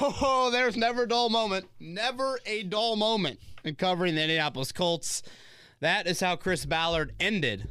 [0.00, 1.66] Oh, there's never a dull moment.
[1.78, 5.22] Never a dull moment in covering the Indianapolis Colts.
[5.80, 7.68] That is how Chris Ballard ended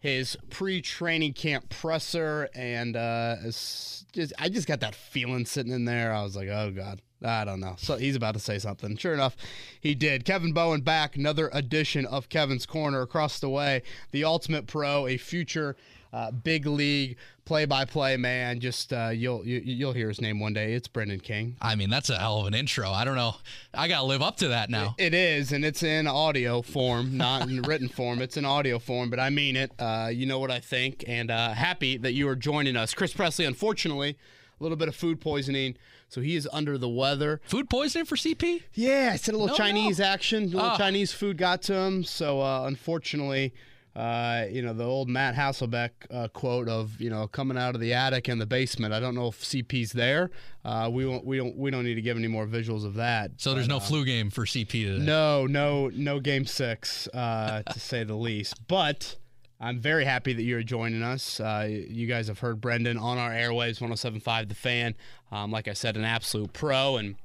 [0.00, 6.12] his pre-training camp presser, and uh, just I just got that feeling sitting in there.
[6.12, 7.02] I was like, oh god.
[7.22, 7.74] I don't know.
[7.76, 8.96] So he's about to say something.
[8.96, 9.36] Sure enough,
[9.78, 10.24] he did.
[10.24, 13.82] Kevin Bowen back, another edition of Kevin's Corner across the way.
[14.10, 15.76] The ultimate pro, a future
[16.12, 18.60] uh, big league play-by-play man.
[18.60, 20.74] Just uh, you'll you, will you will hear his name one day.
[20.74, 21.56] It's Brendan King.
[21.60, 22.90] I mean, that's a hell of an intro.
[22.90, 23.34] I don't know.
[23.74, 24.94] I gotta live up to that now.
[24.98, 28.22] it, it is, and it's in audio form, not in written form.
[28.22, 29.72] It's in audio form, but I mean it.
[29.78, 33.12] Uh, you know what I think, and uh, happy that you are joining us, Chris
[33.12, 33.44] Presley.
[33.44, 34.16] Unfortunately,
[34.60, 35.76] a little bit of food poisoning.
[36.08, 37.40] So he is under the weather.
[37.44, 38.64] Food poisoning for CP?
[38.74, 40.06] Yeah, I said a little no, Chinese no.
[40.06, 40.42] action.
[40.42, 40.76] A little oh.
[40.76, 42.02] Chinese food got to him.
[42.02, 43.54] So uh, unfortunately,
[43.96, 47.80] uh, you know, the old Matt Hasselbeck uh, quote of, you know, coming out of
[47.80, 48.94] the attic and the basement.
[48.94, 50.30] I don't know if CP's there.
[50.64, 53.32] Uh, we won't, we don't we don't need to give any more visuals of that.
[53.38, 55.04] So there's no uh, flu game for CP today.
[55.04, 58.66] No, no, no game six, uh, to say the least.
[58.68, 59.16] But
[59.60, 61.40] I'm very happy that you're joining us.
[61.40, 64.94] Uh, you guys have heard Brendan on our airwaves, 107.5 The Fan.
[65.32, 67.16] Um, like I said, an absolute pro and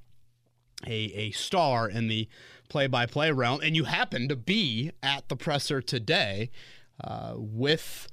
[0.85, 2.27] a, a star in the
[2.69, 6.49] play by play realm, and you happen to be at the presser today
[7.03, 8.07] uh, with.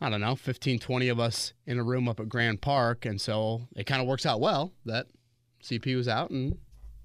[0.00, 3.06] I don't know, 15, 20 of us in a room up at Grand Park.
[3.06, 5.06] And so it kind of works out well that
[5.62, 6.58] CP was out and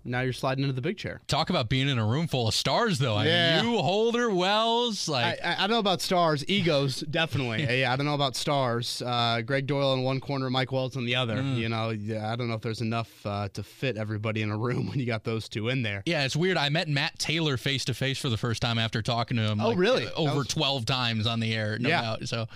[0.10, 1.22] now you're sliding into the big chair.
[1.28, 3.20] Talk about being in a room full of stars, though.
[3.22, 3.60] Yeah.
[3.60, 7.80] I mean, you, Holder, Wells, like I, I, don't know about stars, egos definitely.
[7.80, 9.02] yeah, I don't know about stars.
[9.06, 11.38] Uh, Gregg Doyel in one corner, Mike Wells in the other.
[11.38, 11.58] Mm.
[11.58, 14.58] You know, yeah, I don't know if there's enough uh, to fit everybody in a
[14.58, 16.04] room when you got those two in there.
[16.06, 16.58] Yeah, it's weird.
[16.58, 19.62] I met Matt Taylor face to face for the first time after talking to him.
[19.62, 20.08] Oh, like, really?
[20.16, 20.48] Over was...
[20.48, 21.78] twelve times on the air.
[21.80, 22.02] No yeah.
[22.02, 22.28] Doubt.
[22.28, 22.48] So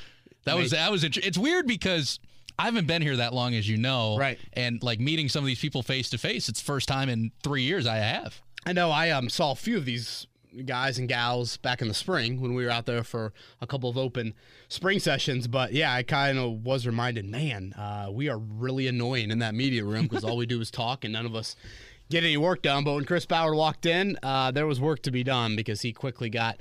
[0.45, 2.19] that was that was it's weird because
[2.57, 4.17] I haven't been here that long, as you know.
[4.17, 4.37] Right.
[4.53, 7.63] And like meeting some of these people face to face, it's first time in three
[7.63, 8.41] years I have.
[8.65, 8.91] I know.
[8.91, 10.27] I um, saw a few of these
[10.65, 13.89] guys and gals back in the spring when we were out there for a couple
[13.89, 14.33] of open
[14.69, 15.47] spring sessions.
[15.47, 19.55] But yeah, I kind of was reminded, man, uh, we are really annoying in that
[19.55, 21.55] media room because all we do is talk and none of us
[22.09, 22.83] get any work done.
[22.83, 25.91] But when Chris Ballard walked in, uh, there was work to be done because he
[25.91, 26.57] quickly got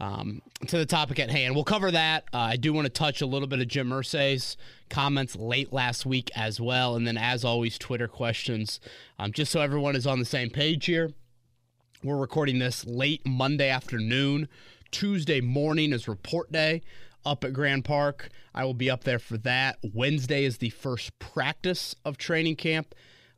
[0.00, 1.54] um, to the topic at hand.
[1.54, 2.24] We'll cover that.
[2.32, 4.56] Uh, I do want to touch a little bit of Jim Irsay's
[4.90, 6.96] comments late last week as well.
[6.96, 8.80] And then, as always, Twitter questions.
[9.18, 11.12] Um, just so everyone is on the same page here,
[12.02, 14.48] we're recording this late Monday afternoon.
[14.90, 16.82] Tuesday morning is report day
[17.24, 18.28] up at Grand Park.
[18.54, 19.78] I will be up there for that.
[19.94, 22.94] Wednesday is the first practice of training camp.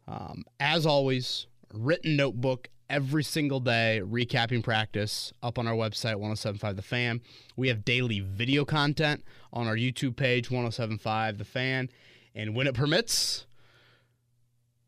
[0.06, 6.76] Um, as always, written notebook every single day recapping practice up on our website 1075
[6.76, 7.20] the fan.
[7.56, 11.90] We have daily video content on our youtube page 1075 the fan.
[12.34, 13.46] And when it permits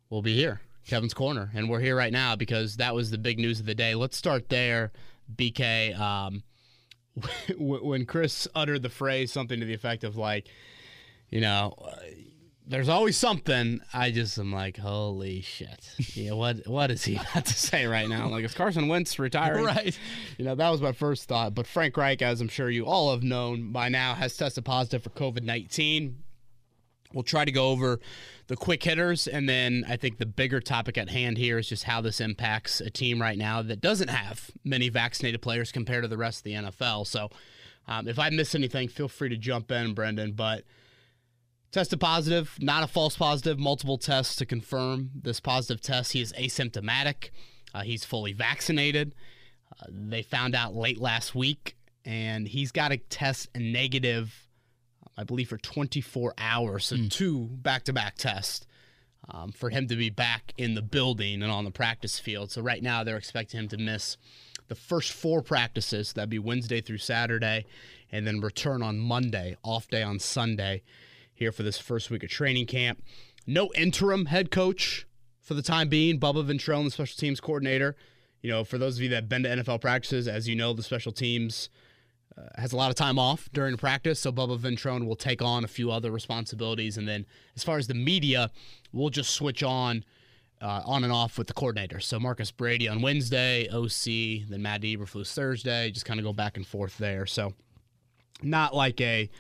[0.09, 1.51] we'll be here kevin's corner.
[1.55, 3.95] And we're here right now because that was the big news of the day.
[3.95, 4.93] Let's start there
[5.37, 6.43] bk um,
[7.59, 10.49] when chris uttered the phrase something to the effect of like
[11.29, 11.75] you know
[12.71, 13.81] there's always something.
[13.93, 15.91] I just am like, holy shit.
[16.15, 18.29] Yeah, what what is he about to say right now?
[18.29, 19.65] Like, is Carson Wentz retiring?
[19.65, 19.99] Right.
[20.39, 21.53] You know, that was my first thought.
[21.53, 25.03] But Frank Reich, as I'm sure you all have known by now, has tested positive
[25.03, 26.23] for COVID 19.
[27.13, 27.99] We'll try to go over
[28.47, 31.83] the quick hitters, and then I think the bigger topic at hand here is just
[31.83, 36.09] how this impacts a team right now that doesn't have many vaccinated players compared to
[36.09, 37.09] the rest of the NFL.
[37.09, 37.31] So,
[37.89, 40.33] um, if I miss anything, feel free to jump in, Brendan.
[40.33, 40.63] But
[41.73, 46.13] Tested positive, not a false positive, multiple tests to confirm this positive test.
[46.13, 47.31] He is asymptomatic.
[47.73, 49.15] Uh, he's fully vaccinated.
[49.81, 54.49] Uh, they found out late last week, and he's got to test negative,
[55.17, 56.87] I believe, for 24 hours.
[56.87, 57.09] So, mm.
[57.09, 58.67] two back to back tests
[59.31, 62.51] um, for him to be back in the building and on the practice field.
[62.51, 64.17] So, right now, they're expecting him to miss
[64.67, 66.15] the first four practices.
[66.15, 67.65] That'd be Wednesday through Saturday,
[68.11, 70.83] and then return on Monday, off day on Sunday
[71.41, 73.03] here for this first week of training camp.
[73.47, 75.07] No interim head coach
[75.41, 76.21] for the time being.
[76.21, 77.97] Bubba Ventrone, the special teams coordinator.
[78.43, 80.75] You know, for those of you that have been to NFL practices, as you know,
[80.75, 81.71] the special teams
[82.37, 85.65] uh, has a lot of time off during practice, so Bubba Ventrone will take on
[85.65, 86.99] a few other responsibilities.
[86.99, 87.25] And then,
[87.57, 88.51] as far as the media,
[88.93, 90.05] we'll just switch on.
[90.63, 92.01] Uh, on and off with the coordinator.
[92.01, 96.59] So Marcus Brady on Wednesday, OC, then Matt Eberflus Thursday, just kind of go back
[96.59, 97.25] and forth there.
[97.25, 97.55] So
[98.43, 99.31] not like a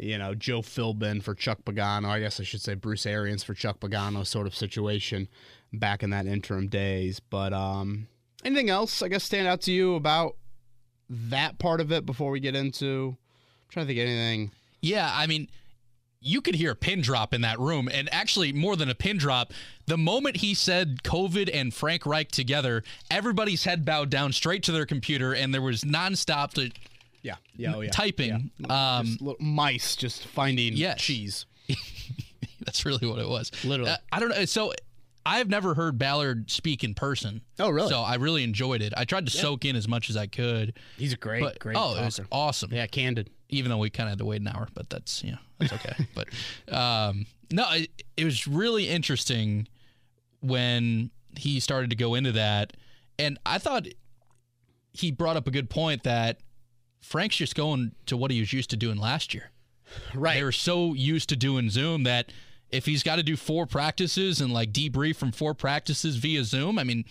[0.00, 2.08] you know, Joe Philbin for Chuck Pagano.
[2.08, 5.28] I guess I should say Bruce Arians for Chuck Pagano sort of situation
[5.72, 7.20] back in that interim days.
[7.20, 8.08] But um,
[8.44, 10.36] anything else, I guess, stand out to you about
[11.08, 14.52] that part of it before we get into I'm trying to think anything.
[14.80, 15.48] Yeah, I mean,
[16.20, 17.88] you could hear a pin drop in that room.
[17.92, 19.52] And actually, more than a pin drop,
[19.86, 24.72] the moment he said COVID and Frank Reich together, everybody's head bowed down straight to
[24.72, 26.70] their computer, and there was nonstop to,
[27.22, 27.90] yeah, yeah, oh, yeah.
[27.90, 28.50] typing.
[28.58, 28.98] Yeah.
[28.98, 31.00] Um, just mice just finding yes.
[31.00, 31.46] cheese.
[32.60, 33.50] That's really what it was.
[33.64, 33.92] Literally.
[33.92, 34.44] Uh, I don't know.
[34.44, 34.72] So
[35.24, 37.42] I've never heard Ballard speak in person.
[37.58, 37.88] Oh, really?
[37.88, 38.94] So I really enjoyed it.
[38.96, 39.42] I tried to yeah.
[39.42, 40.74] soak in as much as I could.
[40.96, 41.76] He's a great, but, great.
[41.76, 42.00] Oh, talker.
[42.00, 42.72] it was awesome.
[42.72, 43.30] Yeah, candid.
[43.48, 46.06] Even though we kind of had to wait an hour, but that's yeah, that's okay.
[46.14, 46.28] but
[46.74, 49.66] um, no, it, it was really interesting
[50.40, 52.74] when he started to go into that,
[53.18, 53.86] and I thought
[54.92, 56.38] he brought up a good point that
[57.00, 59.50] Frank's just going to what he was used to doing last year.
[60.14, 60.34] Right.
[60.34, 62.32] They were so used to doing Zoom that
[62.70, 66.78] if he's got to do four practices and like debrief from four practices via Zoom,
[66.78, 67.04] I mean,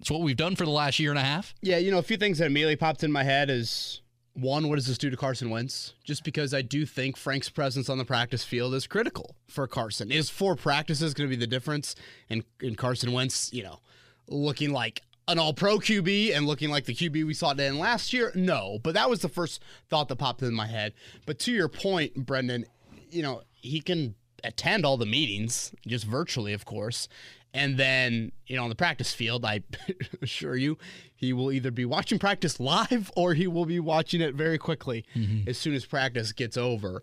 [0.00, 1.54] it's what we've done for the last year and a half.
[1.60, 4.00] Yeah, you know, a few things that immediately popped in my head is
[4.34, 5.94] one, what does this do to Carson Wentz?
[6.02, 10.10] Just because I do think Frank's presence on the practice field is critical for Carson.
[10.10, 11.94] Is four practices going to be the difference
[12.28, 13.78] in, in Carson Wentz, you know,
[14.26, 17.78] looking like an all pro QB and looking like the QB we saw it in
[17.78, 18.32] last year?
[18.34, 20.94] No, but that was the first thought that popped in my head.
[21.26, 22.66] But to your point, Brendan,
[23.10, 27.08] you know, he can attend all the meetings, just virtually, of course.
[27.54, 29.62] And then, you know, on the practice field, I
[30.22, 30.76] assure you,
[31.14, 35.04] he will either be watching practice live or he will be watching it very quickly
[35.14, 35.48] mm-hmm.
[35.48, 37.00] as soon as practice gets over.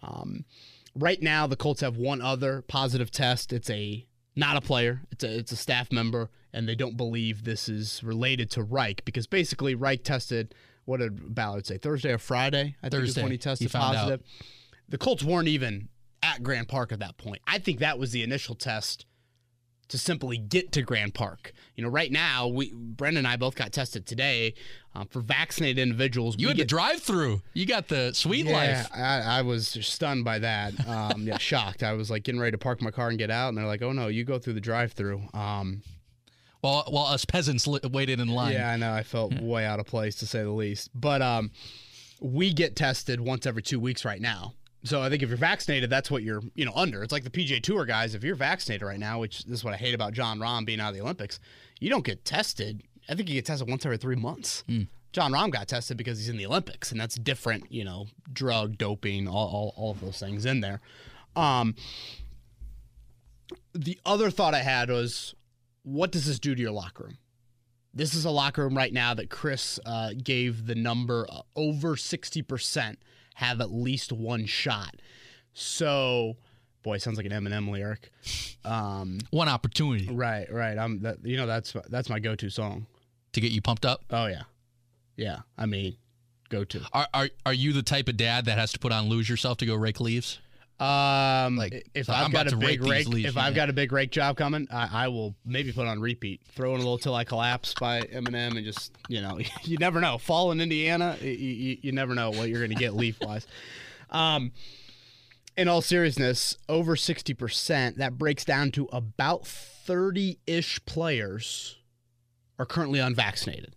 [0.00, 0.44] Um,
[0.94, 3.52] right now, the Colts have one other positive test.
[3.52, 4.06] It's a
[4.38, 5.02] not a player.
[5.10, 9.04] It's a it's a staff member, and they don't believe this is related to Reich
[9.04, 10.54] because basically Reich tested.
[10.84, 11.76] What did Ballard say?
[11.76, 12.76] Thursday or Friday?
[12.82, 13.06] I Thursday.
[13.06, 14.20] think is when he tested he positive.
[14.20, 14.46] Out.
[14.88, 15.88] The Colts weren't even
[16.22, 17.42] at Grand Park at that point.
[17.46, 19.04] I think that was the initial test
[19.88, 21.52] to simply get to Grand Park.
[21.74, 24.54] You know, right now, we Brendan and I both got tested today
[24.94, 26.36] um, for vaccinated individuals.
[26.38, 27.42] You had get, the drive-through.
[27.54, 28.88] You got the sweet yeah, life.
[28.94, 30.88] I, I was stunned by that.
[30.88, 31.82] Um, yeah, shocked.
[31.82, 33.82] I was like getting ready to park my car and get out, and they're like,
[33.82, 35.82] "Oh no, you go through the drive-through." Um,
[36.60, 38.54] while while us peasants li- waited in line.
[38.54, 38.92] Yeah, I know.
[38.92, 40.90] I felt way out of place to say the least.
[40.94, 41.50] But um,
[42.20, 44.54] we get tested once every two weeks right now.
[44.84, 47.02] So I think if you're vaccinated, that's what you're, you know, under.
[47.02, 48.14] It's like the PGA Tour guys.
[48.14, 50.80] If you're vaccinated right now, which this is what I hate about Jon Rahm being
[50.80, 51.40] out of the Olympics,
[51.80, 52.82] you don't get tested.
[53.08, 54.64] I think you get tested once every three months.
[54.68, 54.86] Mm.
[55.12, 58.78] Jon Rahm got tested because he's in the Olympics, and that's different, you know, drug,
[58.78, 60.80] doping, all, all, all of those things in there.
[61.34, 61.74] Um,
[63.74, 65.34] the other thought I had was,
[65.82, 67.18] what does this do to your locker room?
[67.94, 71.96] This is a locker room right now that Chris uh, gave the number uh, over
[71.96, 72.96] 60%
[73.38, 74.96] have at least one shot.
[75.52, 76.36] So,
[76.82, 78.10] boy, sounds like an Eminem lyric.
[78.64, 80.12] Um, one opportunity.
[80.12, 80.76] Right, right.
[80.76, 81.24] I'm that.
[81.24, 82.86] You know, that's that's my go-to song
[83.34, 84.02] to get you pumped up.
[84.10, 84.42] Oh yeah,
[85.16, 85.38] yeah.
[85.56, 85.96] I mean,
[86.48, 86.80] go to.
[86.92, 89.58] Are are are you the type of dad that has to put on lose yourself
[89.58, 90.40] to go rake leaves?
[90.80, 93.90] Um, like if so I've got a big rake, leaves, if I've got a big
[93.90, 97.16] rake job coming, I, I, will maybe put on repeat, throw in a little till
[97.16, 100.18] I collapse by Eminem, and just you know, you never know.
[100.18, 103.46] Fall in Indiana, you, you, you never know what you're going to get leaf wise.
[104.10, 104.52] Um,
[105.54, 107.98] in all seriousness, over sixty percent.
[107.98, 111.76] That breaks down to about thirty ish players
[112.58, 113.76] are currently unvaccinated.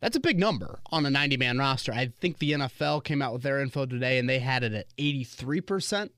[0.00, 1.92] That's a big number on a 90 man roster.
[1.92, 4.86] I think the NFL came out with their info today and they had it at
[4.96, 6.10] 83%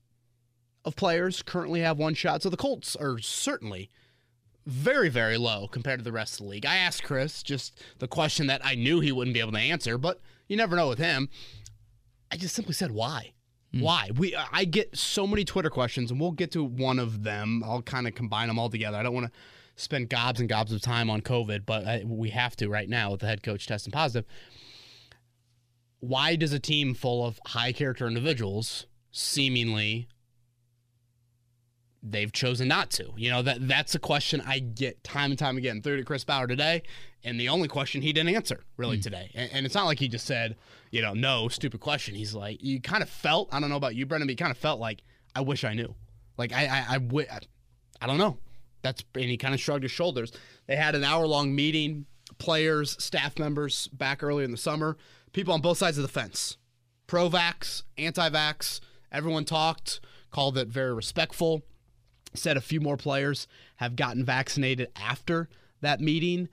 [0.85, 2.41] of players currently have one shot.
[2.41, 3.89] So the Colts are certainly
[4.65, 6.65] very, very low compared to the rest of the league.
[6.65, 9.97] I asked Chris just the question that I knew he wouldn't be able to answer,
[9.97, 11.29] but you never know with him.
[12.31, 13.33] I just simply said, why?
[13.73, 13.81] Mm.
[13.81, 14.09] Why?
[14.17, 17.63] We I get so many Twitter questions, and we'll get to one of them.
[17.65, 18.97] I'll kind of combine them all together.
[18.97, 19.31] I don't want to
[19.75, 23.11] spend gobs and gobs of time on COVID, but I, we have to right now
[23.11, 24.29] with the head coach testing positive.
[25.99, 30.07] Why does a team full of high character individuals seemingly
[32.03, 33.11] they've chosen not to.
[33.15, 35.81] You know, that that's a question I get time and time again.
[35.81, 36.83] through to Chris Ballard today,
[37.23, 39.03] and the only question he didn't answer really mm.
[39.03, 39.31] today.
[39.33, 40.55] And, and, it's not like he just said,
[40.89, 42.15] you know, no, stupid question.
[42.15, 44.51] He's like, you kind of felt, I don't know about you, Brendan, but you kind
[44.51, 45.03] of felt like,
[45.35, 45.95] I wish I knew.
[46.37, 47.27] Like, I, I, I, w-
[48.01, 48.37] I don't know.
[48.81, 50.31] That's, and he kind of shrugged his shoulders.
[50.65, 52.05] They had an hour long meeting,
[52.39, 54.97] players, staff members back early in the summer,
[55.33, 56.57] people on both sides of the fence,
[57.05, 58.79] pro vax, anti vax.
[59.11, 59.99] Everyone talked,
[60.31, 61.61] called it very respectful
[62.33, 63.47] said a few more players
[63.77, 65.49] have gotten vaccinated after
[65.81, 66.49] that meeting.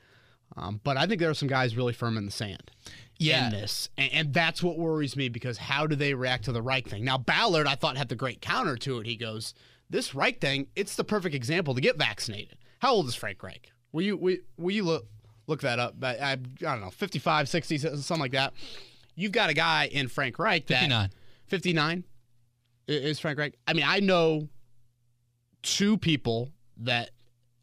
[0.57, 2.71] Um, but I think there are some guys really firm in the sand.
[3.19, 3.47] Yeah.
[3.47, 3.89] In this.
[3.97, 7.05] And, and, that's what worries me because how do they react to the Reich thing?
[7.05, 9.07] Now, Ballard, I thought, had the great counter to it.
[9.07, 9.55] He goes,
[9.91, 12.59] This Reich thing, it's the perfect example to get vaccinated.
[12.79, 13.73] How old is Frank Reich?
[13.91, 15.07] Will you, will, will you look,
[15.49, 15.97] look that up?
[16.03, 18.53] I, I, I don't know, 55, 60, something like that.
[19.17, 20.83] You've got a guy in Frank Reich that.
[20.83, 21.11] 59.
[21.49, 22.05] 59?
[22.89, 23.55] is Frank Reich.
[23.67, 24.49] I mean, I know
[25.63, 27.11] two people that,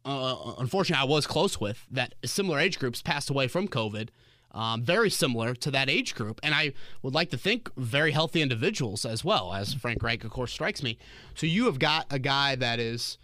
[0.04, 4.08] uh, unfortunately, I was close with that similar age groups passed away from COVID.
[4.52, 6.72] Um, very similar to that age group, and I
[7.02, 9.52] would like to think very healthy individuals as well.
[9.52, 10.96] As Frank Reich, of course, strikes me.
[11.34, 13.18] So you have got a guy that is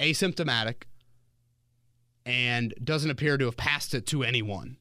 [0.00, 0.82] asymptomatic
[2.26, 4.78] and doesn't appear to have passed it to anyone.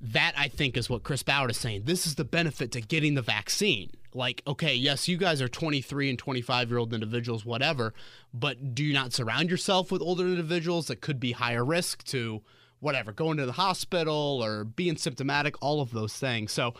[0.00, 1.82] That I think is what Chris Ballard is saying.
[1.84, 3.90] This is the benefit to getting the vaccine.
[4.14, 7.94] Like, okay, yes, you guys are 23 and 25 year old individuals, whatever,
[8.34, 12.42] but do you not surround yourself with older individuals that could be higher risk to
[12.80, 16.50] whatever, going to the hospital or being symptomatic, all of those things.
[16.50, 16.74] So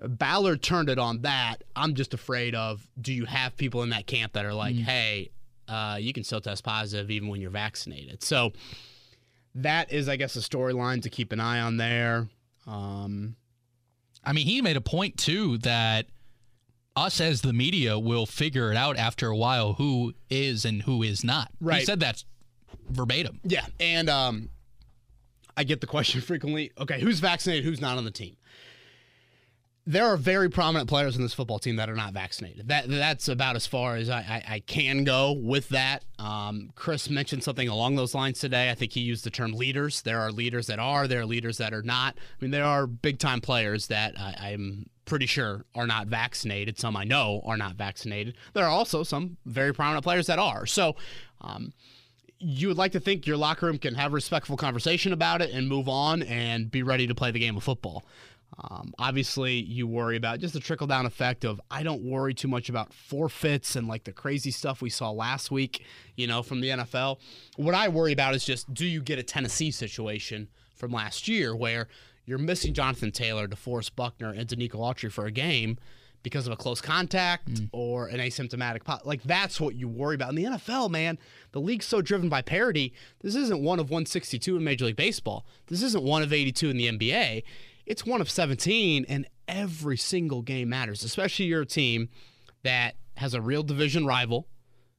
[0.00, 1.62] Ballard turned it on that.
[1.74, 4.82] I'm just afraid of do you have people in that camp that are like, mm.
[4.82, 5.30] hey,
[5.68, 8.22] uh, you can still test positive even when you're vaccinated.
[8.22, 8.52] So
[9.54, 12.28] that is, I guess, a storyline to keep an eye on there.
[12.66, 13.36] Um,
[14.24, 16.06] I mean, he made a point too that
[16.94, 21.02] us as the media will figure it out after a while who is and who
[21.02, 21.50] is not.
[21.60, 21.80] Right.
[21.80, 22.24] He said that
[22.88, 23.40] verbatim.
[23.44, 24.50] Yeah, and um,
[25.56, 28.36] I get the question frequently okay, who's vaccinated, who's not on the team?
[29.84, 32.68] There are very prominent players in this football team that are not vaccinated.
[32.68, 36.04] That that's about as far as I, I, I can go with that.
[36.20, 38.70] Um, Chris mentioned something along those lines today.
[38.70, 40.02] I think he used the term leaders.
[40.02, 41.08] There are leaders that are.
[41.08, 42.14] There are leaders that are not.
[42.16, 46.78] I mean, there are big time players that I, I'm pretty sure are not vaccinated.
[46.78, 48.36] Some I know are not vaccinated.
[48.52, 50.64] There are also some very prominent players that are.
[50.64, 50.94] So.
[51.40, 51.72] Um,
[52.44, 55.68] you would like to think your locker room can have respectful conversation about it and
[55.68, 58.04] move on and be ready to play the game of football.
[58.58, 62.48] Um, obviously, you worry about just the trickle down effect of I don't worry too
[62.48, 65.84] much about forfeits and like the crazy stuff we saw last week,
[66.16, 67.18] you know, from the NFL.
[67.56, 71.56] What I worry about is just do you get a Tennessee situation from last year
[71.56, 71.88] where
[72.24, 75.78] you're missing Jonathan Taylor, DeForest Buckner, and Denico Autry for a game
[76.22, 77.68] because of a close contact mm.
[77.72, 79.04] or an asymptomatic pop.
[79.04, 80.30] Like that's what you worry about.
[80.30, 81.18] In the NFL, man,
[81.52, 82.92] the league's so driven by parity.
[83.22, 85.46] This isn't one of 162 in Major League Baseball.
[85.66, 87.42] This isn't one of 82 in the NBA.
[87.86, 92.08] It's one of 17, and every single game matters, especially your team
[92.62, 94.46] that has a real division rival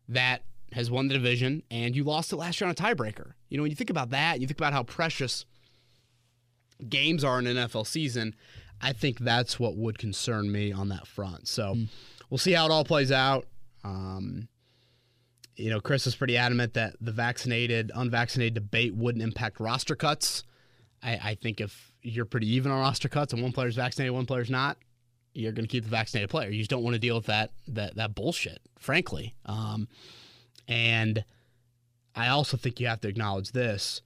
[0.09, 3.33] that has won the division and you lost it last year on a tiebreaker.
[3.49, 5.45] You know, when you think about that, you think about how precious
[6.89, 8.35] games are in an NFL season.
[8.81, 11.47] I think that's what would concern me on that front.
[11.47, 11.87] So mm.
[12.29, 13.45] we'll see how it all plays out.
[13.83, 14.47] Um,
[15.55, 20.43] you know, Chris is pretty adamant that the vaccinated, unvaccinated debate wouldn't impact roster cuts.
[21.01, 24.25] I, I think if you're pretty even on roster cuts and one player's vaccinated, one
[24.25, 24.77] player's not,
[25.33, 26.49] you're going to keep the vaccinated player.
[26.49, 29.33] You just don't want to deal with that that that bullshit, frankly.
[29.45, 29.87] Um,
[30.67, 31.23] and
[32.15, 34.01] I also think you have to acknowledge this: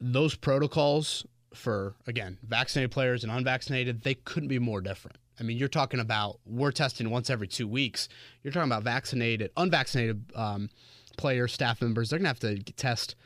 [0.00, 5.18] those protocols for again vaccinated players and unvaccinated, they couldn't be more different.
[5.38, 8.08] I mean, you're talking about we're testing once every two weeks.
[8.42, 10.70] You're talking about vaccinated, unvaccinated um,
[11.16, 12.10] players, staff members.
[12.10, 13.16] They're gonna have to test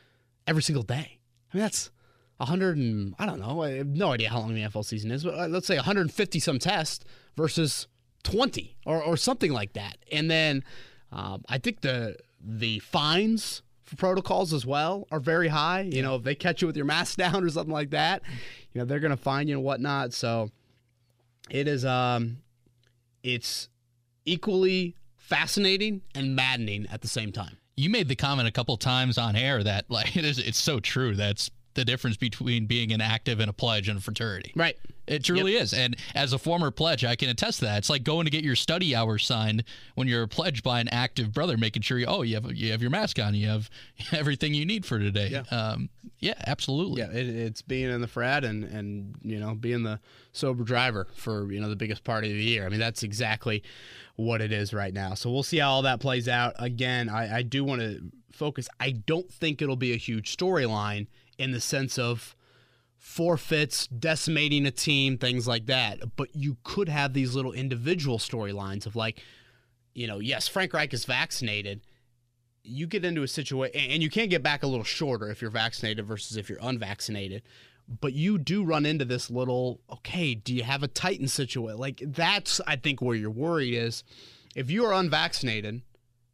[0.47, 1.19] every single day.
[1.53, 1.89] I mean, that's
[2.37, 3.63] 100 and I don't know.
[3.63, 6.39] I have no idea how long the NFL season is, but uh, let's say 150
[6.39, 7.05] some tests
[7.37, 7.87] versus
[8.23, 9.97] 20 or, or something like that.
[10.11, 10.63] And then
[11.11, 15.81] um, I think the the fines for protocols as well are very high.
[15.81, 18.21] You know, if they catch you with your mask down or something like that,
[18.73, 20.13] you know, they're going to fine you and whatnot.
[20.13, 20.51] So
[21.49, 22.37] it is, um,
[23.23, 23.69] it's
[24.25, 27.57] equally fascinating and maddening at the same time.
[27.77, 30.79] You made the comment a couple times on air that like it is, it's so
[30.79, 31.15] true.
[31.15, 34.51] That's the difference between being an active and a pledge and a fraternity.
[34.55, 34.77] Right.
[35.07, 35.63] It truly yep.
[35.63, 35.73] is.
[35.73, 37.77] And as a former pledge, I can attest to that.
[37.77, 39.63] It's like going to get your study hours signed
[39.93, 42.81] when you're pledged by an active brother, making sure you, oh, you have you have
[42.81, 43.69] your mask on, you have
[44.11, 45.29] everything you need for today.
[45.29, 45.89] Yeah, um,
[46.19, 47.01] yeah absolutely.
[47.01, 49.99] Yeah, it, it's being in the frat and and you know being the
[50.31, 52.65] sober driver for you know the biggest party of the year.
[52.65, 53.63] I mean, that's exactly
[54.15, 55.13] what it is right now.
[55.13, 56.55] So we'll see how all that plays out.
[56.57, 58.01] Again, I, I do want to
[58.31, 58.67] focus.
[58.79, 62.35] I don't think it'll be a huge storyline in the sense of
[63.05, 66.15] forfeits, decimating a team, things like that.
[66.15, 69.21] But you could have these little individual storylines of like,
[69.93, 71.81] you know, yes, Frank Reich is vaccinated.
[72.63, 75.51] You get into a situation, and you can get back a little shorter if you're
[75.51, 77.43] vaccinated versus if you're unvaccinated.
[78.01, 81.77] But you do run into this little, okay, do you have a Titan situation?
[81.77, 84.03] Like, that's, I think, where your worry is.
[84.55, 85.83] If you are unvaccinated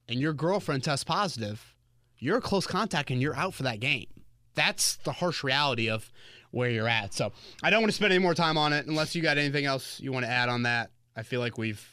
[0.07, 1.75] and your girlfriend tests positive,
[2.17, 4.07] you're a close contact and you're out for that game
[4.55, 6.11] that's the harsh reality of
[6.51, 7.13] where you're at.
[7.13, 7.31] So
[7.63, 9.99] I don't want to spend any more time on it unless you got anything else
[9.99, 10.91] you want to add on that.
[11.15, 11.85] I feel like we've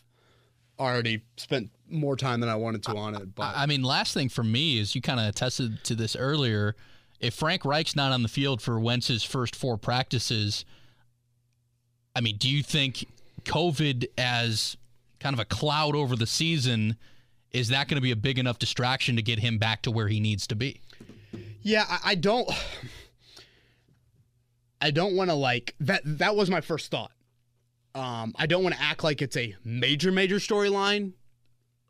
[0.78, 3.34] already spent more time than I wanted to on it.
[3.34, 6.76] But I mean, last thing for me is you kind of attested to this earlier.
[7.20, 10.64] If Frank Reich's not on the field for Wentz's first four practices,
[12.14, 13.06] I mean, do you think
[13.44, 14.76] COVID as
[15.20, 16.96] kind of a cloud over the season.
[17.52, 20.08] Is that going to be a big enough distraction to get him back to where
[20.08, 20.80] he needs to be?
[21.62, 22.48] Yeah, I, I don't.
[24.80, 26.02] I don't want to like that.
[26.04, 27.12] That was my first thought.
[27.94, 31.14] Um, I don't want to act like it's a major, major storyline,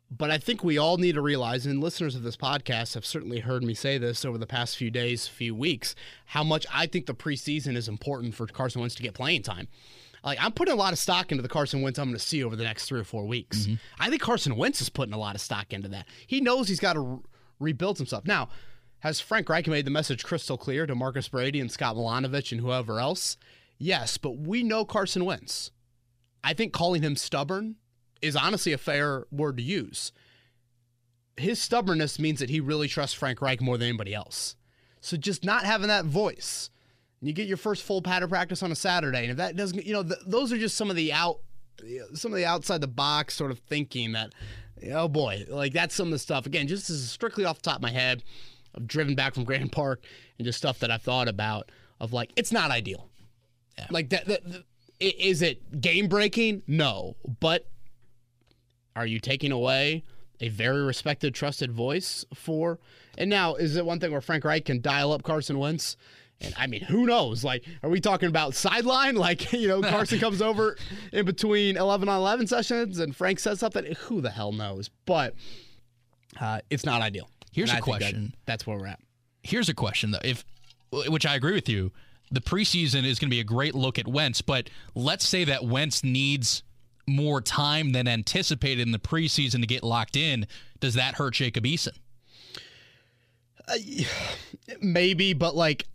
[0.09, 3.41] but I think we all need to realize, and listeners of this podcast have certainly
[3.41, 5.93] heard me say this over the past few days, few weeks,
[6.25, 9.67] how much I think the preseason is important for Carson Wentz to get playing time.
[10.23, 12.43] Like I'm putting a lot of stock into the Carson Wentz I'm going to see
[12.43, 13.59] over the next three or four weeks.
[13.59, 13.75] Mm-hmm.
[13.99, 16.07] I think Carson Wentz is putting a lot of stock into that.
[16.25, 17.19] He knows he's got to re-
[17.59, 18.25] rebuild himself.
[18.25, 18.49] Now,
[18.99, 22.61] has Frank Reich made the message crystal clear to Marcus Brady and Scott Milanovich and
[22.61, 23.37] whoever else?
[23.77, 25.71] Yes, but we know Carson Wentz.
[26.43, 27.75] I think calling him stubborn
[28.21, 30.11] is honestly a fair word to use.
[31.37, 34.57] His stubbornness means that he really trusts Frank Reich more than anybody else.
[34.99, 36.69] So just not having that voice,
[37.21, 39.85] and you get your first full pattern practice on a Saturday, and if that doesn't,
[39.85, 41.39] you know, th- those are just some of the out,
[42.13, 44.33] some of the outside the box sort of thinking that,
[44.91, 46.45] oh boy, like that's some of the stuff.
[46.45, 48.23] Again, just strictly off the top of my head,
[48.79, 50.03] I've driven back from Grand Park
[50.37, 53.09] and just stuff that I've thought about of like it's not ideal.
[53.77, 53.87] Yeah.
[53.91, 54.63] Like that, that, that
[54.99, 56.63] is it game breaking?
[56.67, 57.67] No, but
[58.95, 60.03] are you taking away
[60.41, 62.79] a very respected, trusted voice for?
[63.17, 65.95] And now, is it one thing where Frank Reich can dial up Carson Wentz?
[66.41, 67.43] And I mean, who knows?
[67.43, 69.15] Like, are we talking about sideline?
[69.19, 70.77] Like, you know, Carson comes over
[71.11, 73.95] in between 11 on 11 sessions and Frank says something?
[74.03, 74.89] Who the hell knows?
[75.05, 75.35] But
[76.39, 77.29] uh, it's not ideal.
[77.59, 78.23] Here's and a question.
[78.23, 78.99] That, that's where we're at.
[79.43, 80.19] Here's a question though.
[80.23, 80.45] If
[80.91, 81.91] which I agree with you,
[82.31, 85.65] the preseason is going to be a great look at Wentz, but let's say that
[85.65, 86.63] Wentz needs
[87.05, 90.47] more time than anticipated in the preseason to get locked in.
[90.79, 91.97] Does that hurt Jacob Eason?
[93.67, 93.75] Uh,
[94.81, 95.85] maybe, but like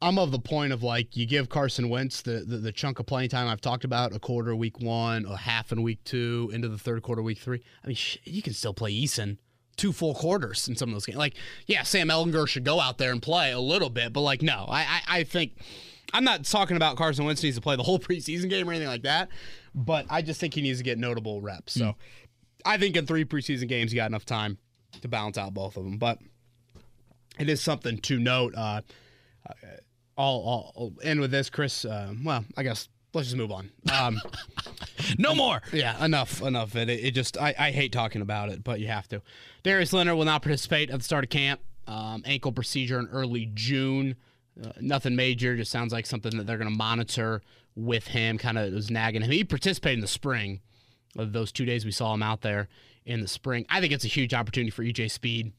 [0.00, 3.06] I'm of the point of like you give Carson Wentz the, the, the chunk of
[3.06, 6.68] playing time I've talked about a quarter week one, a half in week two, into
[6.68, 7.62] the third quarter week three.
[7.84, 9.38] I mean, sh- you can still play Eason
[9.76, 11.18] two full quarters in some of those games.
[11.18, 11.34] Like,
[11.66, 14.66] yeah, Sam Ehlinger should go out there and play a little bit, but like, no,
[14.68, 15.52] I, I, I think
[16.12, 18.88] I'm not talking about Carson Wentz needs to play the whole preseason game or anything
[18.88, 19.28] like that,
[19.74, 21.74] but I just think he needs to get notable reps.
[21.74, 21.94] So mm.
[22.64, 24.58] I think in three preseason games, you got enough time
[25.00, 25.98] to balance out both of them.
[25.98, 26.18] But
[27.38, 28.54] it is something to note.
[28.54, 28.82] Uh,
[29.48, 29.52] uh
[30.18, 31.86] I'll, I'll, end with this, Chris.
[31.86, 33.70] Uh, well, I guess let's just move on.
[33.92, 34.20] Um,
[35.18, 35.62] no more.
[35.72, 36.74] Yeah, enough, enough.
[36.76, 39.22] It, it just, I, I hate talking about it, but you have to.
[39.62, 41.60] Darius Leonard will not participate at the start of camp.
[41.86, 44.16] Um, ankle procedure in early June.
[44.62, 45.56] Uh, nothing major.
[45.56, 47.42] Just sounds like something that they're going to monitor
[47.74, 48.38] with him.
[48.38, 49.30] Kind of was nagging him.
[49.30, 50.60] He participated in the spring.
[51.18, 52.68] Of those two days we saw him out there
[53.04, 53.66] in the spring.
[53.68, 55.52] I think it's a huge opportunity for EJ Speed.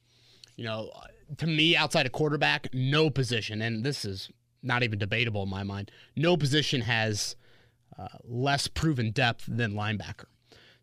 [0.56, 0.92] You know,
[1.38, 4.30] to me, outside of quarterback, no position, and this is
[4.63, 5.92] not even debatable in my mind.
[6.16, 7.36] No position has
[7.97, 10.25] uh, less proven depth than linebacker.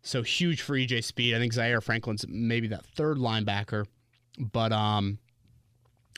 [0.01, 1.35] So huge for EJ Speed.
[1.35, 3.85] I think Zaire Franklin's maybe that third linebacker,
[4.39, 5.19] but um,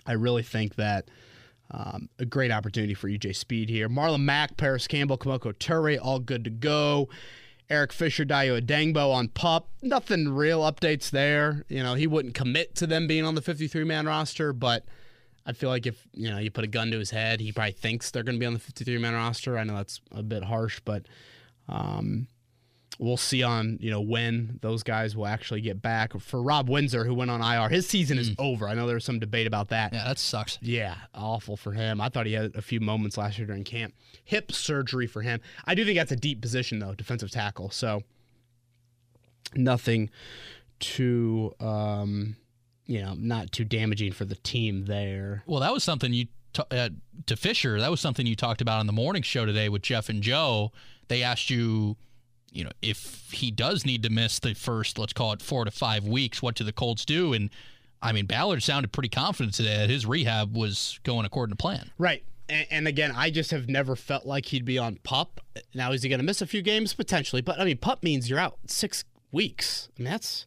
[0.06, 1.10] I really think that
[1.72, 3.90] um, a great opportunity for EJ Speed here.
[3.90, 7.10] Marlon Mack, Parris Campbell, Kemoko Turay, all good to go.
[7.70, 9.70] Eric Fisher, Dayo Odeyingbo on pup.
[9.82, 11.66] Nothing real updates there.
[11.70, 14.86] You know, he wouldn't commit to them being on the 53 man roster, but
[15.46, 17.74] I feel like if you know you put a gun to his head, he probably
[17.74, 19.58] thinks they're going to be on the 53 man roster.
[19.58, 21.06] I know that's a bit harsh, but
[21.68, 22.28] um,
[22.98, 26.18] we'll see on you know when those guys will actually get back.
[26.20, 28.36] For Rob Windsor, who went on IR, his season is mm.
[28.40, 28.68] over.
[28.68, 29.94] I know there was some debate about that.
[29.94, 30.60] Yeah, that sucks.
[30.62, 32.00] Yeah, awful for him.
[32.00, 33.94] I thought he had a few moments last year during camp.
[34.24, 35.42] Hip surgery for him.
[35.66, 37.70] I do think that's a deep position though, defensive tackle.
[37.70, 38.04] So
[39.56, 40.10] nothing
[40.80, 42.38] to Um,
[42.86, 45.44] you know, not too damaging for the team there.
[45.46, 46.90] Well, that was something you t- uh,
[47.26, 47.80] to Fisher.
[47.80, 50.72] That was something you talked about on the morning show today with Jeff and Joe.
[51.08, 51.98] They asked you,
[52.52, 55.72] you know, if he does need to miss the first, let's call it four to
[55.72, 57.34] five weeks, what do the Colts do?
[57.34, 57.50] And
[58.02, 61.90] I mean, Ballard sounded pretty confident today that his rehab was going according to plan.
[61.98, 62.24] Right.
[62.50, 65.40] And, and again, I just have never felt like he'd be on pup.
[65.74, 67.42] Now, is he going to miss a few games potentially?
[67.42, 69.90] But I mean, pup means you're out six weeks.
[69.98, 70.46] I mean, that's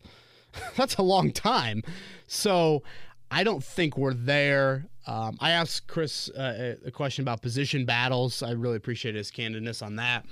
[0.76, 1.82] that's a long time.
[2.26, 2.82] So
[3.30, 4.86] I don't think we're there.
[5.06, 8.42] Um, I asked Chris uh, a question about position battles.
[8.42, 10.26] I really appreciate his candidness on that.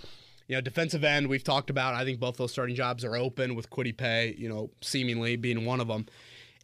[0.48, 1.94] You know, defensive end, we've talked about.
[1.94, 5.64] I think both those starting jobs are open with Kwity Paye, you know, seemingly being
[5.64, 6.06] one of them.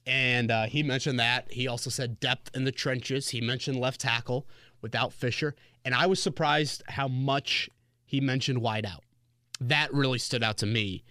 [0.06, 1.52] And uh, he mentioned that.
[1.52, 3.30] He also said depth in the trenches.
[3.30, 4.46] He mentioned left tackle
[4.82, 5.54] without Fisher.
[5.84, 7.70] And I was surprised how much
[8.04, 9.04] he mentioned wide out.
[9.60, 11.04] That really stood out to me.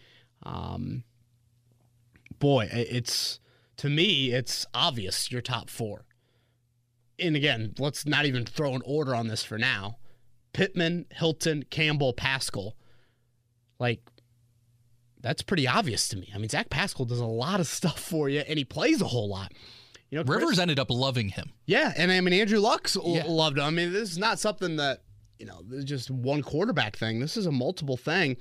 [0.43, 1.03] Um,
[2.39, 3.39] boy, it's
[3.77, 6.05] to me, it's obvious your top four.
[7.17, 9.97] And again, let's not even throw an order on this for now.
[10.53, 12.75] Pittman, Hilton, Campbell, Pascal.
[13.79, 14.01] Like,
[15.21, 16.31] that's pretty obvious to me.
[16.33, 19.07] I mean, Zach Pascal does a lot of stuff for you, and he plays a
[19.07, 19.51] whole lot.
[20.09, 21.51] You know, Chris- Rivers ended up loving him.
[21.65, 23.25] yeah, and I mean Andrew Luck's Yeah.
[23.27, 23.63] loved him.
[23.65, 25.03] I mean, this is not something that
[25.37, 27.19] you know, this is just one quarterback thing.
[27.21, 28.35] This is a multiple thing.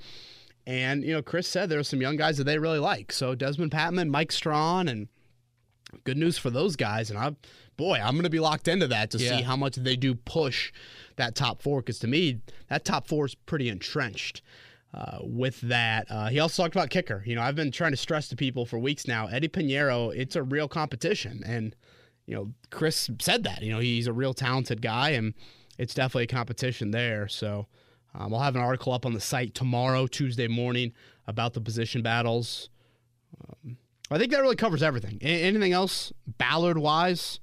[0.67, 3.11] And you know, Chris said there are some young guys that they really like.
[3.11, 5.07] So Dezmon Patmon, Mike Strachan, and
[6.03, 7.09] good news for those guys.
[7.09, 7.35] And I,
[7.77, 9.37] boy, I'm going to be locked into that to Yeah.
[9.37, 10.71] see how much they do push
[11.15, 11.81] that top four.
[11.81, 14.41] Because to me, that top four is pretty entrenched.
[14.91, 17.21] Uh, with that, uh, he also talked about kicker.
[17.23, 19.27] You know, I've been trying to stress to people for weeks now.
[19.27, 21.75] Eddy Pineiro, it's a real competition, and
[22.25, 23.61] you know, Chris said that.
[23.61, 25.35] You know, he's a real talented guy, and
[25.77, 27.27] it's definitely a competition there.
[27.27, 27.67] So
[28.15, 30.93] um, I'll have an article up on the site tomorrow, Tuesday morning,
[31.27, 32.69] about the position battles.
[33.63, 33.77] Um,
[34.11, 35.19] I think that really covers everything.
[35.21, 37.39] A- anything else, Ballard wise,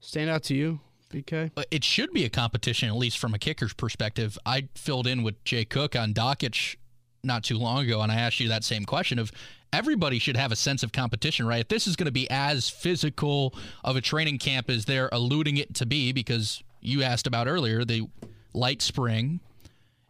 [0.00, 1.50] stand out to you, BK?
[1.56, 4.38] Uh, It should be a competition, at least from a kicker's perspective.
[4.46, 6.76] I filled in with Jay Cook on Dockich
[7.22, 9.30] not too long ago, and I asked you that same question of
[9.72, 11.60] everybody should have a sense of competition, right?
[11.60, 15.56] If this is going to be as physical of a training camp as they're alluding
[15.58, 18.08] it to be, because you asked about earlier the
[18.54, 19.40] light spring.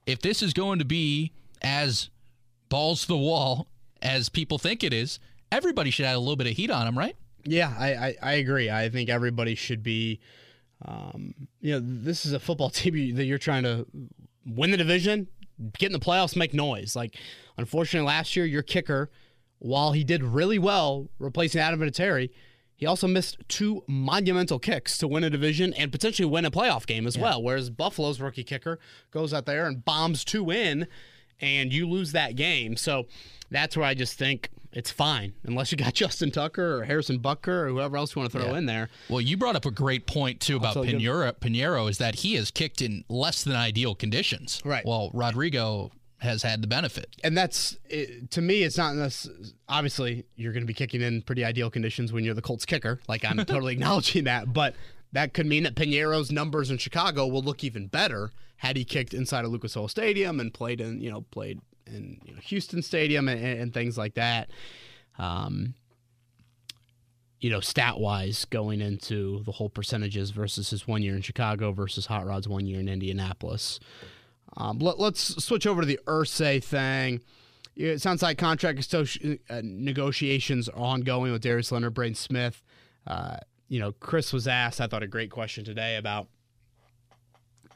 [0.06, 2.10] If this is going to be as
[2.68, 3.68] balls to the wall
[4.00, 5.18] as people think it is,
[5.50, 7.16] everybody should add a little bit of heat on them, right?
[7.44, 8.70] Yeah, I, I, I agree.
[8.70, 10.20] I think everybody should be.
[10.84, 13.86] Um, you know, this is a football team that you're trying to
[14.46, 15.28] win the division,
[15.78, 16.96] get in the playoffs, make noise.
[16.96, 17.16] Like,
[17.56, 19.10] unfortunately, last year your kicker,
[19.58, 22.30] while he did really well replacing Adam Vinatieri,
[22.82, 26.84] he also missed two monumental kicks to win a division and potentially win a playoff
[26.84, 27.40] game as well.
[27.40, 28.80] Whereas Buffalo's rookie kicker
[29.12, 30.88] goes out there and bombs two in,
[31.40, 32.76] and you lose that game.
[32.76, 33.06] So
[33.52, 37.46] that's where I just think it's fine unless you got Justin Tucker or Harrison Butker
[37.46, 38.58] or whoever else you want to throw Yeah.
[38.58, 38.88] in there.
[39.08, 41.32] Well, you brought up a great point too about Pineiro.
[41.34, 44.60] Pineiro is that he has kicked in less than ideal conditions.
[44.64, 44.84] Right.
[44.84, 47.16] Well, Rodrigo has had the benefit.
[47.24, 48.94] and that's it, to me it's not
[49.68, 53.00] obviously you're going to be kicking in pretty ideal conditions when you're the Colts kicker.
[53.08, 54.52] Like I'm totally acknowledging that.
[54.52, 54.74] But
[55.12, 59.12] that could mean that Pineiro's numbers in Chicago will look even better had he kicked
[59.12, 62.82] inside of Lucas Oil Stadium and played in you know played in you know, Houston
[62.82, 64.48] Stadium and, and things like that.
[65.18, 65.74] Um
[67.40, 71.72] you know stat wise going into the whole percentages versus his one year in Chicago
[71.72, 73.80] versus Hot Rod's one year in Indianapolis
[74.56, 77.20] um, let, us switch over to the Irsay thing.
[77.74, 82.62] It sounds like contract uh, negotiations are ongoing with Darius Leonard, Braden Smith.
[83.06, 83.38] Uh,
[83.68, 86.28] you know, Chris was asked, I thought, a great question today about,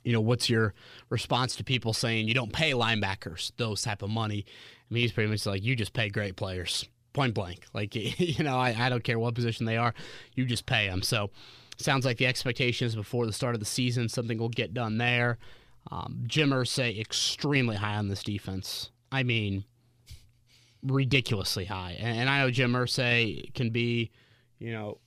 [0.04, 0.74] you know, what's your
[1.08, 4.44] response to people saying you don't pay linebackers those type of money?
[4.46, 7.64] I mean, he's pretty much like, you just pay great players, point blank.
[7.72, 9.94] Like, you know, I, I don't care what position they are,
[10.34, 11.00] you just pay them.
[11.00, 11.30] So,
[11.78, 15.38] sounds like the expectations before the start of the season, something will get done there.
[15.90, 18.90] Um, Jim Irsay extremely high on this defense.
[19.12, 19.64] I mean,
[20.82, 21.96] ridiculously high.
[21.98, 24.10] And, and I know Jim Irsay can be,
[24.58, 24.98] you know,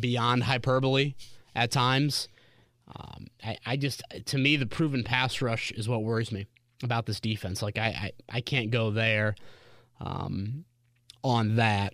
[0.00, 1.14] beyond hyperbole
[1.54, 2.28] at times.
[2.94, 6.46] Um, I, I just, to me, the proven pass rush is what worries me
[6.82, 7.62] about this defense.
[7.62, 9.34] Like, I, I, I can't go there
[10.00, 10.64] um,
[11.22, 11.92] on that.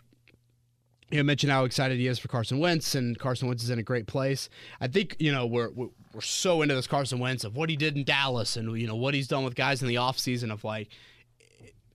[1.11, 3.79] You know, mentioned how excited he is for Carson Wentz, and Carson Wentz is in
[3.79, 4.49] a great place.
[4.81, 5.71] I think you know we're
[6.15, 8.97] we're, so into this Carson Wentz of what he did in Dallas and you know
[8.97, 10.89] what he's done with guys in the offseason of like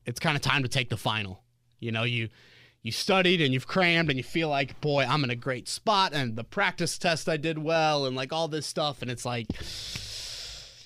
[0.05, 1.43] it's kind of time to take the final.
[1.79, 2.29] You know, you
[2.81, 6.13] you studied and you've crammed and you feel like, boy, I'm in a great spot
[6.13, 9.47] and the practice test I did well and like all this stuff and it's like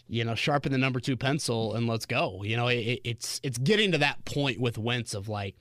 [0.08, 2.44] you know, sharpen the number 2 pencil and let's go.
[2.44, 5.56] You know, it, it's it's getting to that point with Wentz of like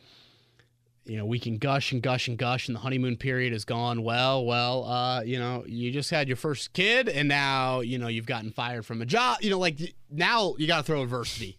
[1.05, 4.03] you know, we can gush and gush and gush, and the honeymoon period is gone.
[4.03, 8.09] Well, well, uh, you know, you just had your first kid, and now, you know,
[8.09, 9.39] you've gotten fired from a job.
[9.41, 11.59] You know, like now you got to throw adversity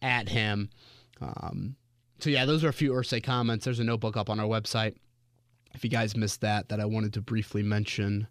[0.00, 0.70] at him.
[1.20, 1.76] Um,
[2.18, 3.64] so yeah, those are a few Irsay comments.
[3.64, 4.96] There's a notebook up on our website.
[5.74, 8.26] If you guys missed that, that I wanted to briefly mention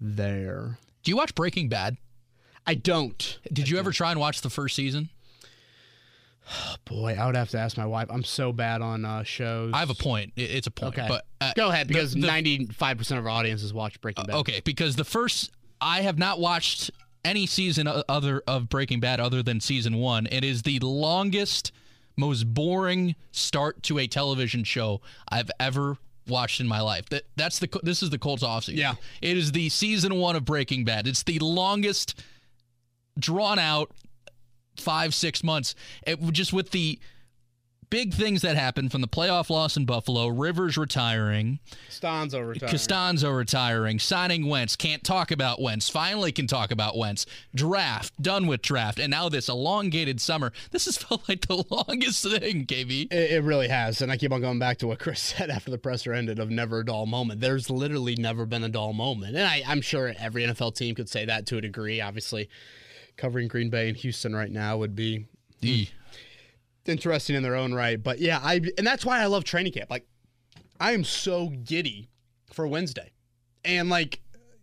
[0.00, 0.78] there.
[1.02, 1.96] Do you watch Breaking Bad?
[2.66, 3.38] I don't.
[3.52, 5.10] Did you ever try and watch the first season?
[6.84, 8.08] Boy, I would have to ask my wife.
[8.10, 9.72] I'm so bad on uh, shows.
[9.74, 10.32] I have a point.
[10.36, 10.98] It's a point.
[10.98, 14.24] Okay, But uh, go ahead because the- 95 percent of our audience has watched Breaking
[14.26, 14.36] Bad.
[14.36, 16.90] Okay, because the first I have not watched
[17.24, 20.28] any season other of Breaking Bad other than season 1.
[20.30, 21.72] It is the longest
[22.16, 27.08] most boring start to a television show I've ever watched in my life.
[27.10, 28.76] That that's the this is the Colts offseason.
[28.76, 28.94] Yeah.
[29.20, 31.06] It is the season 1 of Breaking Bad.
[31.06, 32.22] It's the longest
[33.18, 33.90] drawn out
[34.80, 35.74] 5 6 months.
[36.06, 36.98] It just with the
[37.90, 42.74] big things that happened from the playoff loss in Buffalo, Rivers retiring, Castonzo retiring.
[42.74, 48.46] Castonzo retiring, signing Wentz, can't talk about Wentz, finally can talk about Wentz, draft, done
[48.46, 50.52] with draft, and now this elongated summer.
[50.70, 53.12] This has felt like the longest thing, KB.
[53.12, 54.02] It, it really has.
[54.02, 56.50] And I keep on going back to what Chris said after the presser ended of
[56.50, 57.40] never a dull moment.
[57.40, 59.36] There's literally never been a dull moment.
[59.36, 62.00] And I, I'm sure every NFL team could say that to a degree.
[62.00, 62.48] Obviously,
[63.16, 65.26] covering Green Bay and Houston right now would be
[66.84, 68.02] interesting in their own right.
[68.02, 69.90] But yeah, I and that's why I love training camp.
[69.90, 70.06] Like
[70.80, 72.08] I am so giddy
[72.52, 73.12] for Wednesday.
[73.64, 74.20] And like,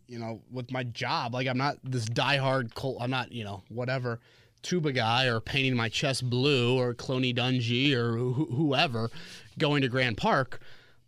[0.08, 3.64] you know, with my job, like I'm not this diehard cult I'm not, you know,
[3.70, 4.20] whatever
[4.62, 9.12] tuba guy or painting my chest blue or Cloney Dungy or wh- whoever
[9.60, 10.62] going to Grand Park,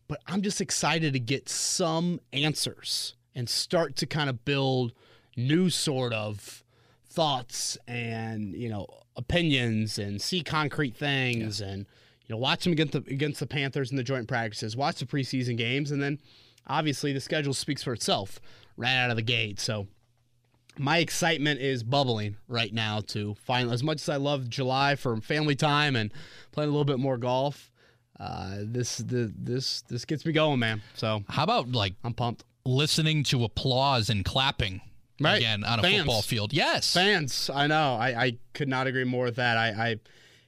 [0.07, 4.91] but I'm just excited to get some answers and start to kind of build
[5.35, 6.64] new sort of
[7.15, 11.85] thoughts and you know opinions and see concrete things and
[12.27, 15.05] you know watch them against the against the Panthers in the joint practices, watch the
[15.05, 16.19] preseason games, and then
[16.67, 18.39] obviously the schedule speaks for itself
[18.77, 19.59] right out of the gate.
[19.59, 19.87] So
[20.77, 25.15] my excitement is bubbling right now to finally as much as I love July for
[25.21, 26.11] family time and
[26.51, 27.71] playing a little bit more golf.
[28.19, 30.81] Uh, this the this this gets me going, man.
[30.95, 32.43] So How about like I'm pumped.
[32.65, 34.81] listening to applause and clapping
[35.19, 35.37] Right.
[35.37, 35.97] again on a Fans.
[35.99, 36.51] football field?
[36.53, 36.93] Yes.
[36.93, 37.95] Fans, I know.
[37.95, 39.57] I, I could not agree more with that.
[39.57, 39.95] I, I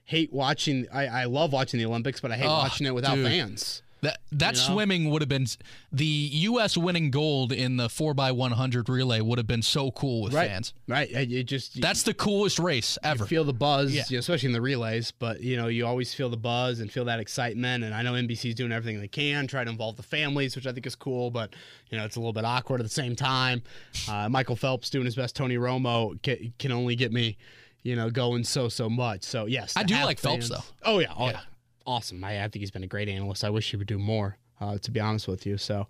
[0.05, 0.87] hate watching.
[0.93, 3.27] I, I love watching the Olympics, but I hate Oh, watching it without dude.
[3.27, 3.81] fans.
[4.01, 4.73] That that You know?
[4.75, 5.47] swimming would have been
[5.91, 6.77] the U.S.
[6.77, 10.33] winning gold in the four x one hundred relay would have been so cool with
[10.33, 10.73] Right, fans.
[10.87, 11.09] right.
[11.11, 13.25] It just you That's the coolest race ever.
[13.25, 14.03] feel the buzz, Yeah.
[14.09, 15.11] you know, especially in the relays.
[15.11, 17.83] But you know, you always feel the buzz and feel that excitement.
[17.83, 20.71] And I know NBC's doing everything they can, try to involve the families, which I
[20.73, 21.31] think is cool.
[21.31, 21.55] But
[21.89, 23.63] you know, it's a little bit awkward at the same time.
[24.09, 25.35] Uh, Michael Phelps doing his best.
[25.35, 27.37] Tony Romo can, can only get me,
[27.83, 29.23] you know, going so so much.
[29.23, 30.63] So yes, I do like Phelps, though.
[30.83, 31.31] Oh yeah, oh Yeah.
[31.31, 31.39] yeah,
[31.87, 32.23] awesome.
[32.23, 33.43] I, I think he's been a great analyst.
[33.43, 34.37] I wish he would do more.
[34.59, 35.81] Uh, to be honest with you, so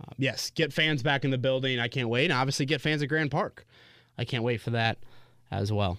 [0.00, 1.78] uh, yes, get fans back in the building.
[1.78, 3.66] I can't wait, and obviously get fans at Grand Park.
[4.16, 4.96] I can't wait for that
[5.50, 5.98] as well.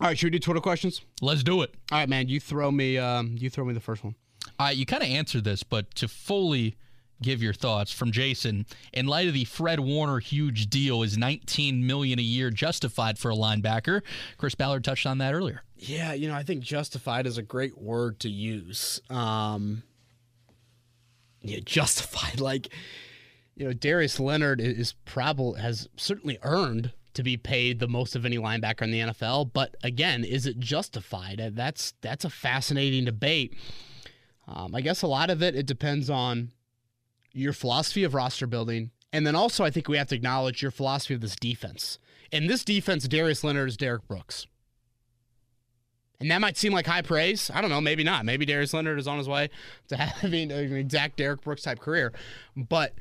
[0.00, 1.02] All right, should we do Twitter questions?
[1.20, 1.74] Let's do it.
[1.92, 2.28] All right, man.
[2.28, 2.96] You throw me.
[2.96, 4.14] Um, you throw me the first one.
[4.58, 6.74] Uh, you kind of answered this, but to fully
[7.22, 11.86] give your thoughts from Jason, in light of the Fred Warner huge deal, is 19
[11.86, 14.02] million a year justified for a linebacker?
[14.36, 15.62] Chris Ballard touched on that earlier.
[15.76, 19.00] Yeah, you know, I think justified is a great word to use.
[19.10, 19.82] Um,
[21.42, 22.40] yeah, justified.
[22.40, 22.68] Like,
[23.54, 28.26] you know, Darius Leonard is, probably has certainly earned to be paid the most of
[28.26, 29.52] any linebacker in the NFL.
[29.52, 31.52] But again, is it justified?
[31.54, 33.56] That's that's a fascinating debate.
[34.48, 36.50] Um, I guess a lot of it it depends on
[37.34, 40.70] your philosophy of roster building, and then also I think we have to acknowledge your
[40.70, 41.98] philosophy of this defense.
[42.32, 44.46] In this defense, Darius Leonard is Derrick Brooks.
[46.20, 47.50] And that might seem like high praise.
[47.52, 47.80] I don't know.
[47.80, 48.24] Maybe not.
[48.24, 49.50] Maybe Darius Leonard is on his way
[49.88, 52.12] to having an exact Derrick Brooks type career.
[52.56, 52.94] But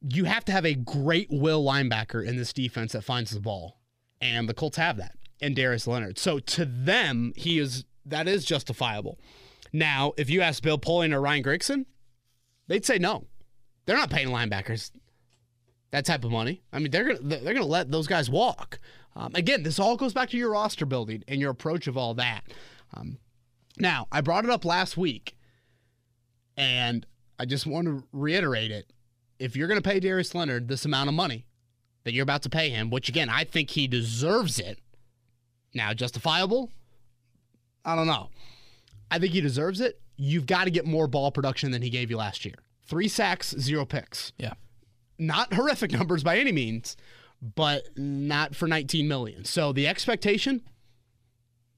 [0.00, 3.78] you have to have a great will linebacker in this defense that finds the ball.
[4.20, 6.18] And the Colts have that in Darius Leonard.
[6.18, 9.18] So to them, he is that is justifiable.
[9.72, 11.84] Now, if you ask Bill Polian or Ryan Grigson,
[12.68, 13.24] they'd say no.
[13.86, 14.90] They're not paying linebackers
[15.90, 16.62] that type of money.
[16.72, 18.78] I mean, they're gonna they're gonna let those guys walk.
[19.16, 22.14] Um, again, this all goes back to your roster building and your approach of all
[22.14, 22.42] that.
[22.94, 23.18] Um,
[23.78, 25.36] now, I brought it up last week,
[26.56, 27.06] and
[27.38, 28.92] I just want to reiterate it.
[29.38, 31.46] If you're to pay Darius Leonard this amount of money
[32.04, 34.78] that you're about to pay him, which again, I think he deserves it.
[35.74, 36.70] Now, justifiable?
[37.84, 38.30] I don't know.
[39.10, 40.00] I think he deserves it.
[40.18, 42.56] You've got to get more ball production than he gave you last year.
[42.86, 44.54] Three sacks, zero picks Yeah.
[45.18, 46.96] not horrific numbers by any means,
[47.54, 49.44] but not for 19 million.
[49.44, 50.62] So the expectation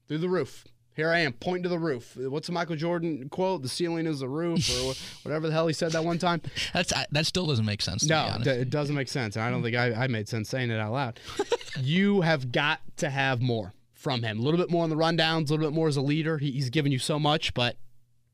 [0.07, 0.65] through the roof.
[0.93, 2.17] Here I am pointing to the roof.
[2.17, 3.61] What's the Michael Jordan quote?
[3.61, 6.41] The ceiling is the roof, or whatever the hell he said that one time.
[6.73, 8.01] That's that still doesn't make sense.
[8.03, 9.37] To No, d- it doesn't make sense.
[9.37, 11.19] And I don't think I, I made sense saying it out loud.
[11.79, 14.39] you have got to have more from him.
[14.39, 16.37] A little bit more on the rundowns, a little bit more as a leader.
[16.39, 17.77] He, he's given you so much, but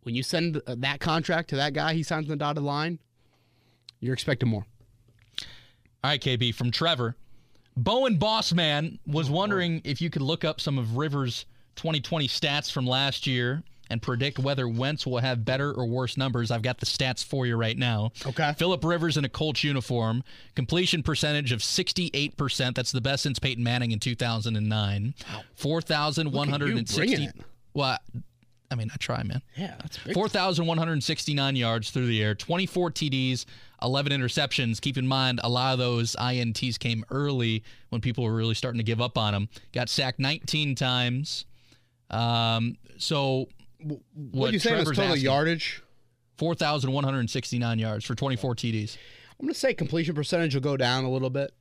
[0.07, 2.97] when you send uh, that contract to that guy, he signs on the dotted line,
[3.99, 4.65] you're expecting more.
[6.01, 7.17] All right, KB, from Trevor.
[7.75, 12.87] Bowen Bossman was wondering if you could look up some of Rivers' 2020 stats from
[12.87, 16.51] last year and predict whether Wentz will have better or worse numbers.
[16.51, 18.13] I've got the stats for you right now.
[18.25, 18.53] Okay.
[18.57, 20.23] Philip Rivers in a Colts uniform,
[20.55, 22.75] completion percentage of 68%.
[22.75, 25.13] That's the best since Peyton Manning in 2009.
[25.55, 26.95] 4,160.
[26.97, 27.35] bringing it.
[27.73, 27.97] Well,
[28.69, 29.41] I mean, I try, man.
[29.55, 30.13] Yeah, that's big.
[30.13, 33.45] 4,169 yards through the air, 24 TDs,
[33.81, 34.81] 11 interceptions.
[34.81, 38.79] Keep in mind, a lot of those INTs came early when people were really starting
[38.79, 39.47] to give up on him.
[39.73, 41.45] Got sacked 19 times.
[42.09, 43.47] Um, so
[43.83, 45.23] What, What you saying is total asking.
[45.23, 45.83] yardage?
[46.37, 48.97] 4,169 yards for 24 TDs.
[49.39, 51.51] I'm going to say completion percentage will go down a little bit.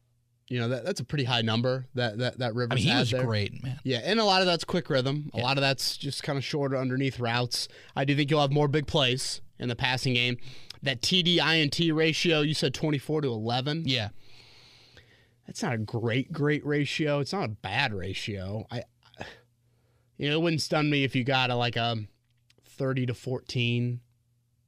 [0.48, 2.98] You know that that's a pretty high number that that that Rivers I mean, he
[2.98, 3.24] was there.
[3.24, 3.80] great, man.
[3.82, 5.30] Yeah, and a lot of that's quick rhythm.
[5.34, 7.66] A lot of that's just kind of shorter underneath routes.
[7.96, 10.36] I do think you'll have more big plays in the passing game.
[10.82, 13.84] That TD INT ratio, you said 24 to 11.
[13.86, 14.10] Yeah.
[15.48, 17.18] That's not a great great ratio.
[17.20, 18.66] It's not a bad ratio.
[18.70, 18.82] I
[20.16, 21.96] you know, it wouldn't stun me if you got a like a
[22.68, 24.00] 30 to 14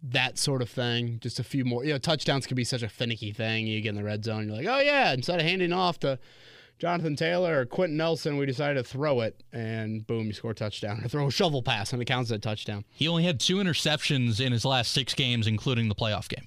[0.02, 1.18] that sort of thing.
[1.20, 1.84] Just a few more.
[1.84, 3.66] You know, touchdowns can be such a finicky thing.
[3.66, 6.18] You get in the red zone, you're like, "Oh yeah, instead of handing off to
[6.78, 10.54] Jonathan Taylor or Quenton Nelson, we decided to throw it, and boom, you score a
[10.54, 11.00] touchdown.
[11.04, 12.84] Or throw a shovel pass, and it counts as a touchdown.
[12.94, 16.46] He only had two interceptions in his last six games, including the playoff game.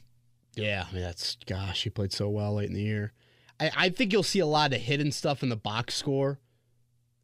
[0.56, 3.12] Yeah, I mean, that's gosh, he played so well late in the year.
[3.60, 6.40] I, I think you'll see a lot of hidden stuff in the box score,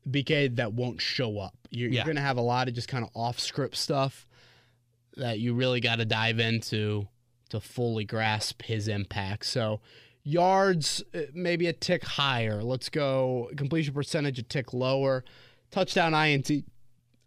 [0.10, 1.56] BK, that won't show up.
[1.70, 1.96] You're, Yeah.
[1.96, 4.28] you're going to have a lot of just kind of off script stuff
[5.18, 7.08] that you really got to dive into
[7.50, 9.46] to fully grasp his impact.
[9.46, 9.82] So,
[10.24, 12.62] yards uh, maybe a tick higher.
[12.62, 15.24] Let's go completion percentage a tick lower.
[15.72, 16.50] Touchdown INT,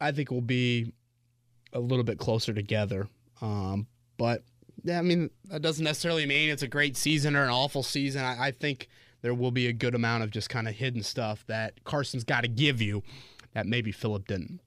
[0.00, 0.92] I think will be
[1.72, 3.08] a little bit closer together.
[3.40, 3.86] Um,
[4.18, 4.44] but
[4.84, 8.22] yeah, I mean that doesn't necessarily mean it's a great season or an awful season.
[8.22, 8.88] I, I think
[9.22, 12.42] there will be a good amount of just kind of hidden stuff that Carson's got
[12.42, 13.02] to give you
[13.52, 14.60] that maybe Philip didn't.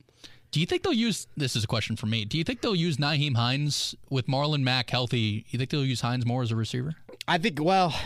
[0.53, 2.25] Do you think they'll use this is a question for me.
[2.25, 5.47] Do you think they'll use Nyheim Hines with Marlon Mack healthy?
[5.49, 6.93] You think they'll use Hines more as a receiver?
[7.27, 7.99] I think well,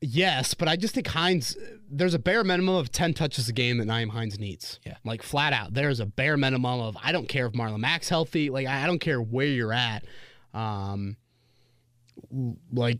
[0.00, 1.56] yes, but I just think Hines.
[1.88, 4.80] There's a bare minimum of ten touches a game that Nyheim Hines needs.
[4.84, 4.96] Yeah.
[5.04, 5.72] like flat out.
[5.72, 8.50] There's a bare minimum of I don't care if Marlon Mack's healthy.
[8.50, 10.04] Like I don't care where you're at.
[10.52, 11.16] Um,
[12.72, 12.98] like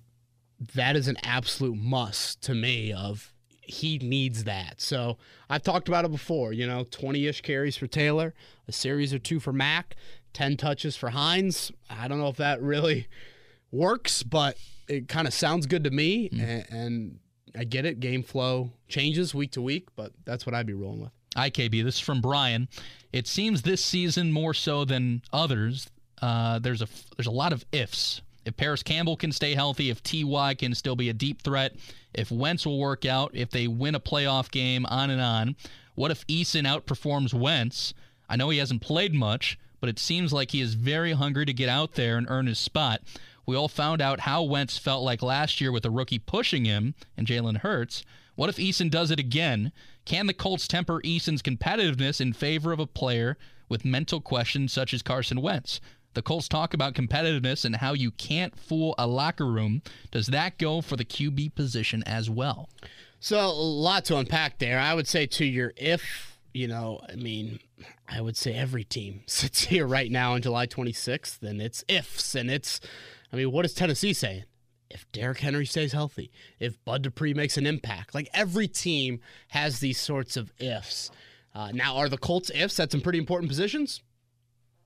[0.77, 2.93] that is an absolute must to me.
[2.93, 3.33] Of
[3.69, 4.81] he needs that.
[4.81, 5.19] So
[5.51, 6.53] I've talked about it before.
[6.53, 8.35] You know, 20-ish carries for Taylor,
[8.69, 9.97] a series or two for Mack,
[10.33, 11.73] 10 touches for Hines.
[11.89, 13.09] I don't know if that really
[13.71, 14.57] works, but
[14.89, 16.29] it kind of sounds good to me.
[16.33, 17.19] And, and
[17.57, 18.01] I get it.
[18.01, 21.13] Game flow changes week to week, but that's what I'd be rolling with.
[21.37, 21.85] IKB.
[21.85, 22.69] This is from Brian.
[23.13, 25.89] It seems this season more so than others.
[26.21, 28.23] Uh, there's a there's a lot of ifs.
[28.47, 31.75] If Parris Campbell can stay healthy, if Ty can still be a deep threat,
[32.15, 35.57] if Wentz will work out, if they win a playoff game, on and on.
[35.97, 37.93] What if Eason outperforms Wentz?
[38.29, 41.53] I know he hasn't played much, but it seems like he is very hungry to
[41.53, 43.03] get out there and earn his spot.
[43.47, 46.95] We all found out how Wentz felt like last year with a rookie pushing him
[47.17, 48.05] and Jalen Hurts.
[48.37, 49.73] What if Eason does it again?
[50.05, 53.37] Can the Colts temper Eason's competitiveness in favor of a player
[53.69, 55.81] with mental questions such as Carson Wentz?
[56.17, 59.83] The Colts talk about competitiveness and how you can't fool a locker room.
[60.11, 62.71] Does that go for the QB position as well?
[63.21, 64.81] So a lot to unpack there.
[64.81, 67.61] I would say to your if, you know, I mean,
[68.09, 72.35] I would say every team sits here right now on July 26th, and it's ifs,
[72.35, 72.81] and it's,
[73.31, 74.45] I mean, what is Tennessee saying?
[74.89, 79.81] If Derrick Henry stays healthy, if Bud Dupree makes an impact, like every team has
[79.81, 81.11] these sorts of ifs.
[81.55, 84.03] Uh, now, are the Colts ifs at some pretty important positions?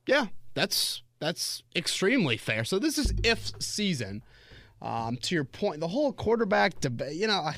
[0.09, 2.65] Yeah, that's that's extremely fair.
[2.65, 4.23] So this is if season.
[4.83, 7.35] Um, to your point, the whole quarterback debate, you know.
[7.35, 7.57] I,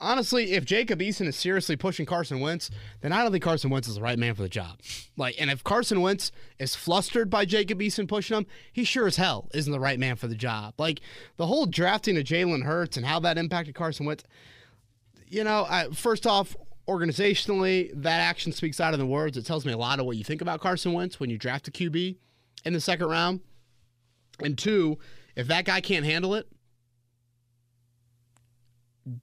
[0.00, 3.88] honestly, if Jacob Eason is seriously pushing Carson Wentz, then I don't think Carson Wentz
[3.88, 4.78] is the right man for the job.
[5.16, 9.16] Like, and if Carson Wentz is flustered by Jacob Eason pushing him, he sure as
[9.16, 10.74] hell isn't the right man for the job.
[10.78, 11.00] Like
[11.36, 14.24] the whole drafting of Jalen Hurts and how that impacted Carson Wentz.
[15.26, 16.56] You know, I, first off,
[16.90, 19.36] organizationally, that action speaks out of the words.
[19.36, 21.68] It tells me a lot of what you think about Carson Wentz when you draft
[21.68, 22.16] a QB
[22.64, 23.40] in the second round.
[24.42, 24.98] And two,
[25.36, 26.48] if that guy can't handle it,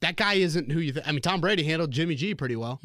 [0.01, 1.07] that guy isn't who you think.
[1.07, 2.79] I mean, Tom Brady handled Jimmy G pretty well,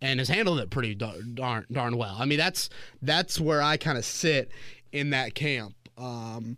[0.00, 1.34] and has handled it pretty darn
[1.70, 2.16] darn well.
[2.18, 2.68] I mean, that's
[3.02, 4.50] that's where I kind of sit
[4.92, 5.74] in that camp.
[5.96, 6.56] Um,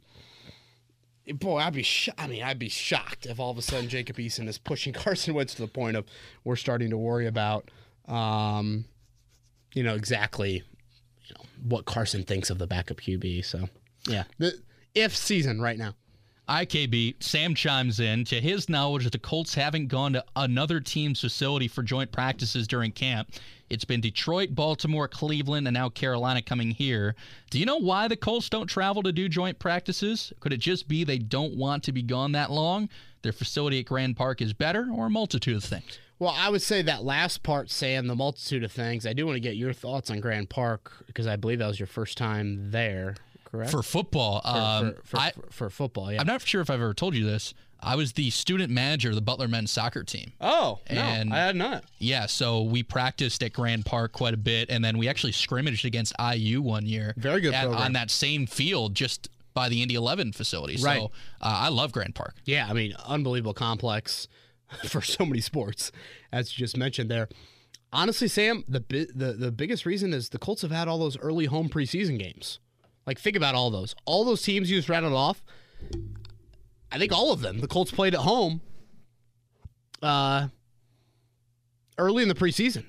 [1.32, 4.16] boy, I'd be sh- I mean, I'd be shocked if all of a sudden Jacob
[4.16, 6.06] Eason is pushing Carson Wentz to the point of
[6.44, 7.70] we're starting to worry about,
[8.06, 8.84] um,
[9.74, 10.62] you know, exactly,
[11.26, 13.44] you know, what Carson thinks of the backup QB.
[13.44, 13.68] So,
[14.08, 14.60] yeah, the
[14.94, 15.94] if season right now.
[16.48, 18.24] IKB, Sam chimes in.
[18.24, 22.90] To his knowledge, the Colts haven't gone to another team's facility for joint practices during
[22.92, 23.30] camp.
[23.68, 27.14] It's been Detroit, Baltimore, Cleveland, and now Carolina coming here.
[27.50, 30.32] Do you know why the Colts don't travel to do joint practices?
[30.40, 32.88] Could it just be they don't want to be gone that long?
[33.22, 35.98] Their facility at Grand Park is better, or a multitude of things?
[36.18, 39.06] Well, I would say that last part, Sam, the multitude of things.
[39.06, 41.78] I do want to get your thoughts on Grand Park because I believe that was
[41.78, 43.14] your first time there,
[43.50, 43.70] correct?
[43.70, 44.40] for football.
[44.42, 46.20] For- um, for, for, I, for, football, yeah.
[46.20, 47.54] I'm not sure if I've ever told you this.
[47.80, 50.32] I was the student manager of the Butler men's soccer team.
[50.40, 51.84] oh, And- no, I had not.
[51.98, 55.84] Yeah, so we practiced at Grand Park quite a bit, and then we actually scrimmaged
[55.84, 57.14] against IU one year.
[57.16, 60.76] Very good at- on that same field, just by the Indy 11 facility.
[60.82, 60.98] Right.
[61.00, 61.04] So
[61.40, 62.34] uh, I love Grand Park.
[62.44, 64.26] Yeah, I mean, unbelievable complex
[64.86, 65.92] for so many sports,
[66.32, 67.28] as you just mentioned there.
[67.92, 71.16] Honestly, Sam, the bi- the the biggest reason is the Colts have had all those
[71.18, 72.58] early home preseason games.
[73.08, 73.94] Like, think about all those.
[74.04, 75.42] All those teams you just rattled off.
[76.92, 77.60] I think all of them.
[77.60, 78.60] The Colts played at home.
[80.02, 80.48] Uh,
[81.96, 82.84] early in the preseason.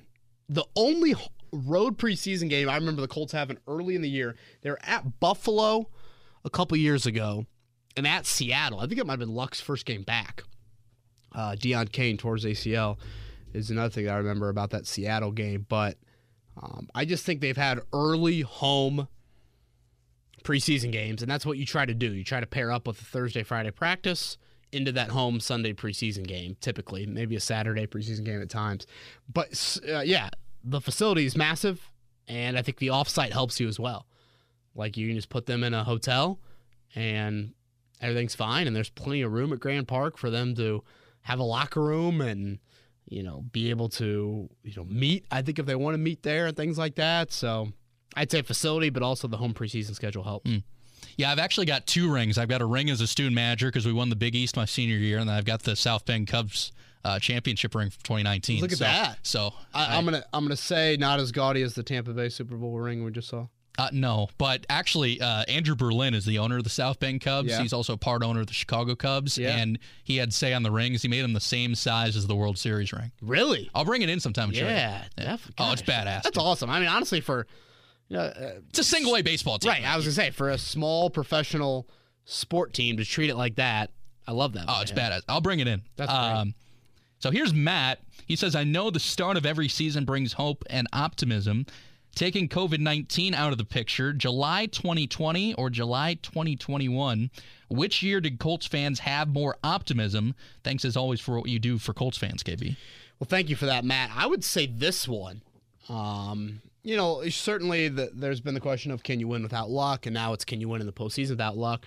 [0.46, 1.14] The only
[1.54, 5.20] road preseason game I remember the Colts having early in the year, they were at
[5.20, 5.88] Buffalo
[6.44, 7.46] a couple years ago
[7.96, 8.80] and at Seattle.
[8.80, 10.42] I think it might have been Luck's first game back.
[11.34, 12.98] Uh, Deon Cain towards ACL
[13.54, 15.64] is another thing I remember about that Seattle game.
[15.66, 15.96] But
[16.60, 19.08] um, I just think they've had early home
[20.42, 22.12] preseason games, and that's what you try to do.
[22.12, 24.38] You try to pair up with a Thursday, Friday practice
[24.72, 28.86] into that home Sunday preseason game, typically, maybe a Saturday preseason game at times.
[29.32, 30.30] But uh, yeah,
[30.62, 31.90] the facility is massive,
[32.28, 34.06] and I think the offsite helps you as well.
[34.74, 36.38] Like you can just put them in a hotel,
[36.94, 37.52] and
[38.00, 40.84] everything's fine, and there's plenty of room at Grand Park for them to
[41.22, 42.58] have a locker room and
[43.06, 45.26] you know be able to you know meet.
[45.30, 47.72] I think if they want to meet there and things like that, so.
[48.16, 50.50] I'd say facility, but also the home preseason schedule helps.
[51.16, 52.38] Yeah, I've actually got two rings.
[52.38, 54.64] I've got a ring as a student manager because we won the Big East my
[54.64, 56.72] senior year, and then I've got the South Bend Cubs
[57.04, 58.60] uh, championship ring from 2019.
[58.60, 59.18] Look at so, that.
[59.22, 62.56] So I, I'm gonna I'm gonna say not as gaudy as the Tampa Bay Super
[62.56, 63.46] Bowl ring we just saw.
[63.78, 67.48] Uh, no, but actually, uh, Andrew Berlin is the owner of the South Bend Cubs.
[67.48, 67.62] Yeah.
[67.62, 69.56] He's also part owner of the Chicago Cubs, Yeah.
[69.56, 71.00] and he had say on the rings.
[71.00, 73.10] He made them the same size as the World Series ring.
[73.22, 73.70] Really?
[73.74, 74.48] I'll bring it in sometime.
[74.48, 74.70] And show you.
[74.70, 75.54] Yeah, definitely.
[75.58, 76.22] Oh, it's badass.
[76.22, 76.68] That's awesome.
[76.68, 77.46] I mean, honestly, for
[78.10, 79.70] you know, uh, It's a single A baseball team.
[79.70, 81.88] right, I was gonna say for a small professional
[82.26, 83.90] sport team to treat it like that,
[84.28, 84.66] I love that.
[84.68, 85.10] Oh, it's Yeah.
[85.10, 85.22] badass.
[85.28, 85.82] I'll bring it in.
[85.96, 86.54] That's great.
[87.20, 88.00] so here's Matt.
[88.26, 91.64] He says, I know the start of every season brings hope and optimism.
[92.14, 97.30] Taking COVID 19 out of the picture, July 2020 or July 2021,
[97.68, 100.34] which year did Colts fans have more optimism?
[100.64, 102.76] Thanks as always for what you do for Colts fans, KB.
[103.20, 104.10] Well, thank you for that, Matt.
[104.14, 105.42] I would say this one.
[105.88, 110.06] Um, you know, certainly the, there's been the question of can you win without Luck,
[110.06, 111.86] and now it's can you win in the postseason without Luck.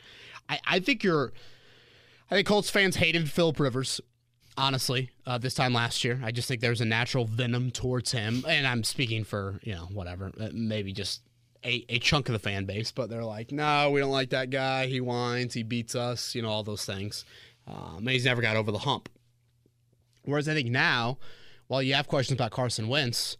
[0.49, 1.33] I, I think you're.
[2.31, 4.01] I think Colts fans hated Philip Rivers,
[4.57, 6.19] honestly, uh, this time last year.
[6.23, 9.87] I just think there's a natural venom towards him, and I'm speaking for you know
[9.91, 11.21] whatever, uh, maybe just
[11.65, 14.49] a, a chunk of the fan base, but they're like, no, we don't like that
[14.49, 14.87] guy.
[14.87, 17.25] He whines, he beats us, you know, all those things.
[17.67, 19.09] Um, he's never got over the hump.
[20.25, 21.17] Whereas I think now,
[21.67, 23.37] while you have questions about Carson Wentz,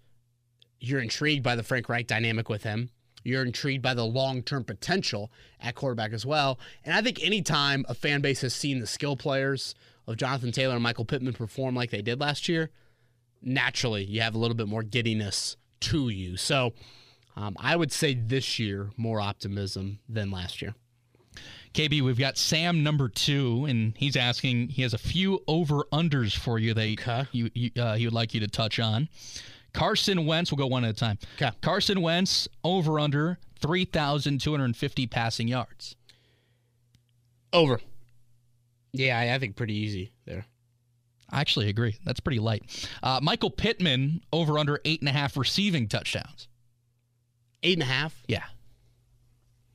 [0.84, 2.90] you're intrigued by the Frank Reich dynamic with him.
[3.24, 5.32] You're intrigued by the long term potential
[5.62, 6.60] at quarterback as well.
[6.84, 9.76] And I think anytime a fan base has seen the skill players
[10.08, 12.70] of Jonathan Taylor and Michael Pittman perform like they did last year,
[13.42, 16.36] naturally you have a little bit more giddiness to you.
[16.36, 16.74] So
[17.38, 20.76] um, I would say this year more optimism than last year.
[21.74, 24.70] KB, we've got Sam number two, and he's asking.
[24.70, 27.24] He has a few over unders for you that Okay.
[27.32, 29.10] you, you, uh, he would like you to touch on.
[29.74, 30.52] Carson Wentz.
[30.52, 31.18] We'll go one at a time.
[31.36, 31.52] Okay.
[31.62, 35.96] Carson Wentz over under three thousand two hundred and fifty passing yards.
[37.52, 37.80] Over.
[38.92, 40.46] Yeah, I, I think pretty easy there.
[41.30, 41.98] I actually agree.
[42.06, 42.88] That's pretty light.
[43.02, 46.48] Uh, Michael Pittman over under eight and a half receiving touchdowns.
[47.64, 48.44] Eight and a half, Yeah.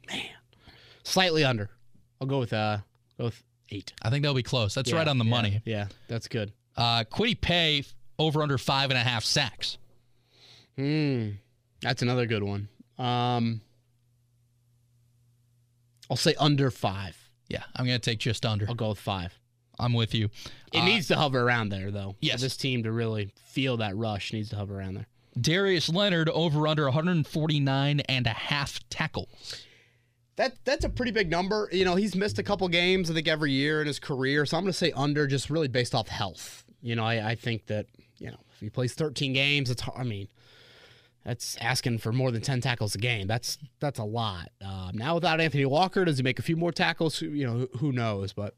[0.09, 0.27] Man.
[1.03, 1.71] Slightly under.
[2.21, 2.79] I'll go with uh,
[3.19, 3.93] go with eight.
[4.03, 4.75] I think that'll be close.
[4.75, 5.63] That's Yeah, right on the yeah, money.
[5.65, 6.53] Yeah, that's good.
[6.77, 7.85] Uh, Kwity Paye
[8.19, 9.79] over under five and a half sacks.
[10.79, 11.31] Hmm,
[11.83, 12.69] that's another good one.
[12.99, 13.61] Um,
[16.11, 17.17] I'll say under five.
[17.49, 18.67] Yeah, I'm going to take just under.
[18.69, 19.39] I'll go with five.
[19.79, 20.29] I'm with you.
[20.73, 22.17] It Uh, needs to hover around there, though.
[22.21, 22.37] Yes.
[22.37, 25.07] For this team to really feel that rush needs to hover around there.
[25.41, 29.65] Darius Leonard over under 149 and a half tackles.
[30.37, 31.69] That that's a pretty big number.
[31.73, 34.47] You know, he's missed a couple games, I think, every year in his career.
[34.47, 36.65] So I'm going to say under, just really based off health.
[36.81, 37.87] You know, I, I think that
[38.19, 39.99] you know if he plays 13 games, it's hard.
[40.01, 40.29] I mean,
[41.29, 43.27] that's asking for more than 10 tackles a game.
[43.27, 44.49] That's that's a lot.
[44.65, 47.19] Um, now without Anthony Walker, does he make a few more tackles?
[47.19, 48.33] Who- You know, who, knows?
[48.33, 48.55] But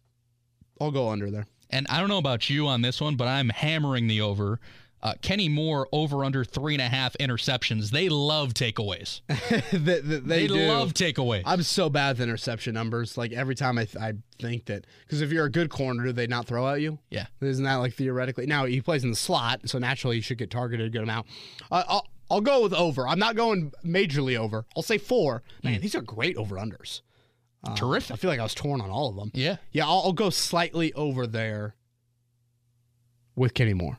[0.80, 1.46] I'll go under there.
[1.70, 4.60] And I don't know about you on this one, but I'm hammering the over.
[5.02, 7.90] Uh, Kenny Moore over under three and a half interceptions.
[7.90, 9.22] They love takeaways.
[9.72, 11.42] they they, love takeaways.
[11.46, 13.16] I'm so bad with interception numbers.
[13.18, 16.12] Like every time I, th- I think that because if you're a good corner, do
[16.12, 16.98] they not throw at you?
[17.10, 17.26] yeah.
[17.40, 18.46] Isn't that like theoretically?
[18.46, 21.26] Now he plays in the slot, so naturally he should get targeted a good amount.
[21.70, 23.08] Uh, I'll I'll go with over.
[23.08, 24.64] I'm not going majorly over.
[24.76, 25.42] I'll say four.
[25.64, 25.80] Man, Hmm.
[25.80, 27.00] these are great over unders.
[27.64, 28.12] I Terrific.
[28.12, 29.30] I feel like I was torn on all of them.
[29.34, 29.56] Yeah.
[29.72, 31.74] Yeah, I'll, I'll go slightly over there
[33.36, 33.98] with Kenny Moore.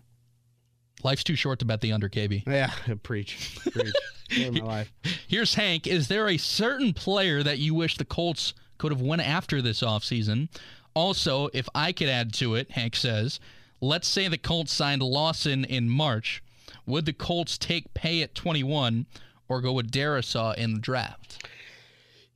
[1.04, 2.44] Life's too short to bet the under, KB.
[2.48, 2.72] Yeah,
[3.04, 3.94] preach, preach.
[4.52, 4.94] My life.
[5.28, 5.88] Here's Hank.
[5.88, 9.82] Is there a certain player that you wish the Colts could have went after this
[9.82, 10.48] offseason?
[10.94, 13.40] Also, if I could add to it, Hank says,
[13.82, 16.42] let's say the Colts signed Lawson in March.
[16.86, 19.06] Would the Colts take Paye at 21
[19.48, 21.48] or go with Darrisaw in the draft?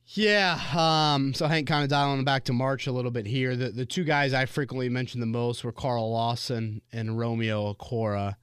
[0.08, 0.58] Yeah.
[0.74, 3.56] Um, so Hank kind of dialing back to March a little bit here.
[3.56, 8.36] The the two guys I frequently mentioned the most were Carl Lawson and Romeo Okwara.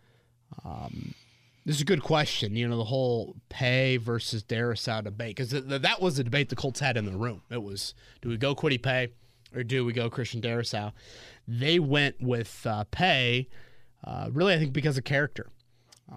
[0.64, 1.16] Um,
[1.66, 2.56] this is a good question.
[2.56, 6.50] You know, the whole Paye versus Darrisaw debate because th- th- that was the debate
[6.50, 7.42] the Colts had in the room.
[7.50, 9.10] It was do we go Kwity Paye
[9.56, 10.92] or do we go Christian Darrisaw?
[11.48, 13.48] They went with uh, Paye.
[14.04, 15.48] Uh, really, I think because of character.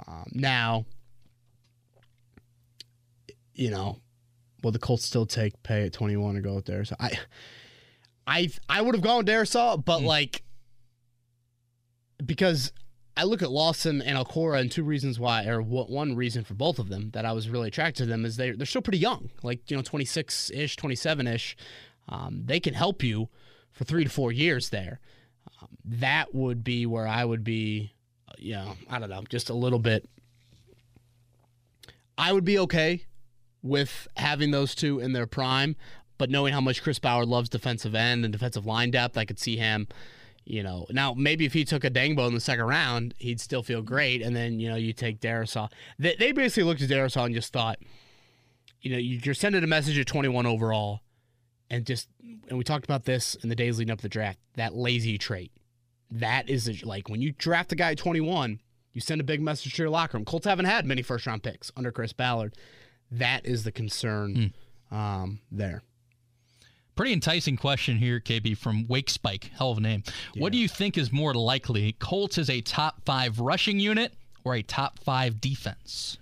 [0.07, 0.85] Um, now,
[3.55, 4.01] you know,
[4.63, 6.97] will the Colts still take Paye at 21 to go with Darrisaw?
[7.01, 7.19] I,
[8.27, 10.43] I, I would have gone with Darrisaw, but like,
[12.25, 12.73] because
[13.17, 16.79] I look at Lawson and Okwara, and two reasons why, or one reason for both
[16.79, 19.31] of them that I was really attracted to them is they they're still pretty young,
[19.43, 21.57] like you know, 26 ish, 27 ish.
[22.09, 23.29] Um, they can help you
[23.73, 25.01] for three to four years there.
[25.61, 27.95] Um, that would be where I would be,
[28.39, 30.09] you know, I don't know, just a little bit.
[32.19, 33.05] I would be okay
[33.63, 35.77] with having those two in their prime,
[36.19, 39.39] but knowing how much Chris Ballard loves defensive end and defensive line depth, I could
[39.39, 39.87] see him,
[40.45, 40.87] you know.
[40.91, 44.23] Now, maybe if he took a Dangbo in the second round, he'd still feel great.
[44.23, 45.71] And then, you know, you take Darrisaw.
[45.99, 47.79] They, they basically looked at Darrisaw and just thought,
[48.81, 51.01] you know, you're sending a message at 21 overall.
[51.69, 52.09] And just,
[52.49, 55.19] and we talked about this in the days leading up to the draft, that lazy
[55.19, 55.51] trait.
[56.11, 58.61] That is a, like when you draft a guy at 21,
[58.93, 60.25] you send a big message to your locker room.
[60.25, 62.55] Colts haven't had many first round picks under Chris Ballard.
[63.11, 64.53] That is the concern
[64.91, 65.83] um, there.
[66.97, 69.51] Pretty enticing question here, KB, from Wake Spike.
[69.55, 70.03] Hell of a name.
[70.39, 71.93] What do you think is more likely?
[71.99, 76.17] Colts is a top five rushing unit or a top five defense?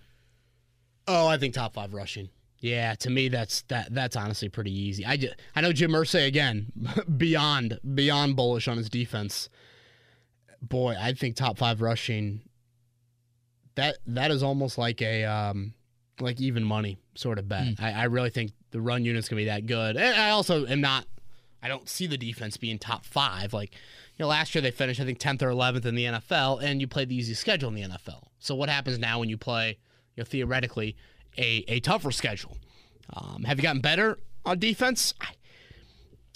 [1.06, 2.28] Oh, I think top five rushing.
[2.58, 5.04] Yeah, to me that's that that's honestly pretty easy.
[5.04, 6.72] I just, I know Jim Irsay again,
[7.16, 9.50] beyond beyond bullish on his defense.
[10.68, 12.42] Boy, I think top five rushing.
[13.74, 15.74] That that is almost like a um,
[16.20, 17.66] like even money sort of bet.
[17.80, 19.96] I, I really think the run unit's gonna be that good.
[19.96, 21.06] And I also am not.
[21.62, 23.52] I don't see the defense being top five.
[23.54, 26.62] Like, you know, last year they finished I think tenth or eleventh in the NFL,
[26.62, 28.24] and you played the easy schedule in the NFL.
[28.38, 29.78] So what happens now when you play,
[30.14, 30.96] you know, theoretically,
[31.36, 32.56] a a tougher schedule?
[33.12, 35.14] Um, have you gotten better on defense?
[35.20, 35.28] I,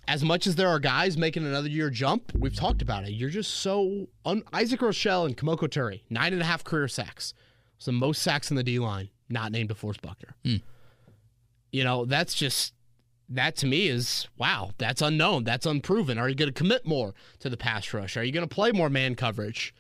[0.08, 3.10] as much as there are guys making another year jump, we've talked about it.
[3.10, 7.34] You're just so un- Isaac Rochell and Kemoko Turay, nine and a half career sacks.
[7.76, 10.34] It's the most sacks in the D line, not named DeForest Buckner.
[11.70, 12.72] You know, that's just
[13.28, 14.70] that to me is wow.
[14.78, 15.44] That's unknown.
[15.44, 16.16] That's unproven.
[16.18, 18.16] Are you going to commit more to the pass rush?
[18.16, 19.74] Are you going to play more man coverage?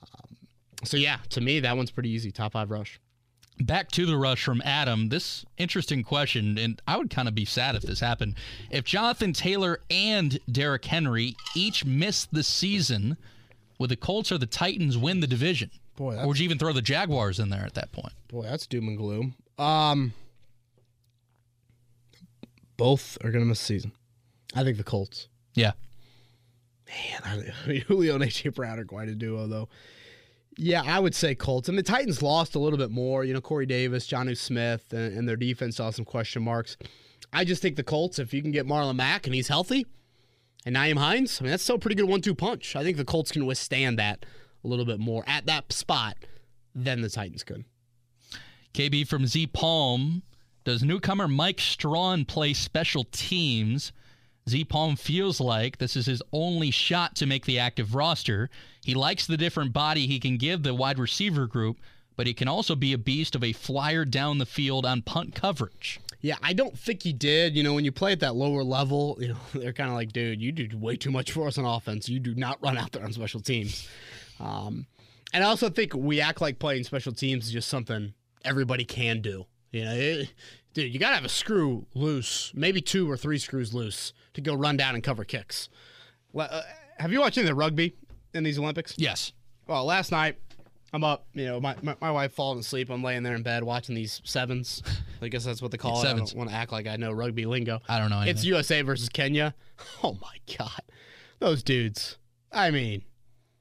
[0.00, 0.36] Um,
[0.84, 2.30] so yeah, to me that one's pretty easy.
[2.30, 3.00] Top five rush.
[3.60, 5.10] Back to the rush from Adam.
[5.10, 8.34] This interesting question, and I would kind of be sad if this happened.
[8.70, 13.16] If Jonathan Taylor and Derrick Henry each missed the season,
[13.78, 15.70] would the Colts or the Titans win the division?
[15.96, 18.12] Boy, or would you even throw the Jaguars in there at that point?
[18.26, 19.34] Boy, that's doom and gloom.
[19.56, 20.12] Um,
[22.76, 23.92] both are going to miss the season.
[24.54, 25.28] I think the Colts.
[25.54, 25.72] Yeah.
[26.88, 29.68] Man, I mean, Julio and AJ Brown are quite a duo, though.
[30.56, 31.68] Yeah, I would say Colts.
[31.68, 33.24] And the Titans lost a little bit more.
[33.24, 36.76] You know, Corey Davis, Jonnu Smith, and, and their defense saw some question marks.
[37.32, 39.86] I just think the Colts, if you can get Marlon Mack and he's healthy,
[40.64, 42.76] and Nyheim Hines, I mean, that's still a pretty good one two punch.
[42.76, 44.24] I think the Colts can withstand that
[44.62, 46.16] a little bit more at that spot
[46.74, 47.64] than the Titans could.
[48.72, 50.22] KB from Z Palm.
[50.64, 53.92] Does newcomer Mike Strachan play special teams?
[54.48, 58.50] Z Palm feels like this is his only shot to make the active roster.
[58.84, 61.78] He likes the different body he can give the wide receiver group,
[62.16, 65.34] but he can also be a beast of a flyer down the field on punt
[65.34, 66.00] coverage.
[66.20, 67.56] Yeah, I don't think he did.
[67.56, 70.12] You know, when you play at that lower level, you know, they're kind of like,
[70.12, 72.08] dude, you do way too much for us on offense.
[72.08, 73.88] You do not run out there on special teams.
[74.40, 74.86] Um,
[75.32, 78.14] and I also think we act like playing special teams is just something
[78.44, 79.46] everybody can do.
[79.72, 80.32] You know, it,
[80.74, 84.40] dude, you got to have a screw loose, maybe two or three screws loose to
[84.40, 85.68] go run down and cover kicks.
[86.36, 86.60] Uh,
[86.98, 87.94] have you watched any of the rugby
[88.34, 88.94] in these Olympics?
[88.98, 89.32] Yes.
[89.66, 90.36] Well, last night
[90.92, 91.26] I'm up.
[91.32, 92.90] You know, my, my, my wife falling asleep.
[92.90, 94.82] I'm laying there in bed watching these sevens.
[95.22, 96.00] I guess that's what they call it.
[96.00, 96.32] I Sevens.
[96.32, 97.80] don't want to act like I know rugby lingo.
[97.88, 98.36] I don't know anything.
[98.36, 99.54] It's USA versus Kenya.
[100.04, 100.82] Oh my god,
[101.40, 102.16] those dudes.
[102.52, 103.02] I mean,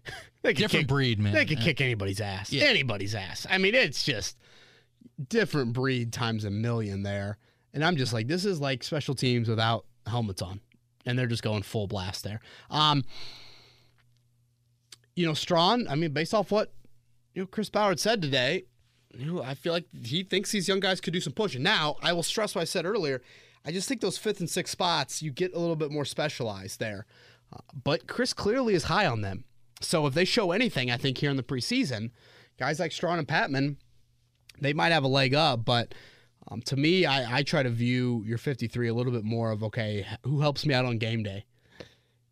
[0.43, 1.33] they could Different kick, breed, man.
[1.33, 1.63] They could Yeah.
[1.65, 2.51] kick anybody's ass.
[2.51, 2.65] Yeah.
[2.65, 3.47] Anybody's ass.
[3.49, 4.37] I mean, it's just
[5.29, 7.37] different breed times a million there.
[7.73, 10.61] And I'm just like, this is like special teams without helmets on.
[11.05, 12.39] And they're just going full blast there.
[12.69, 13.03] Um,
[15.15, 16.73] you know, Strachan, I mean, based off what
[17.33, 18.63] you know Chris Ballard said today,
[19.15, 21.61] you know, I feel like he thinks these young guys could do some pushing.
[21.61, 23.21] Now, I will stress what I said earlier.
[23.65, 26.79] I just think those fifth and sixth spots, you get a little bit more specialized
[26.79, 27.05] there.
[27.51, 29.45] Uh, but Chris clearly is high on them.
[29.81, 32.11] So if they show anything, I think here in the preseason,
[32.57, 33.77] guys like Strachan and Patmon,
[34.63, 35.65] they might have a leg up.
[35.65, 35.93] But
[36.47, 39.63] um, to me, I, I try to view your 53 a little bit more of
[39.63, 41.45] okay, who helps me out on game day?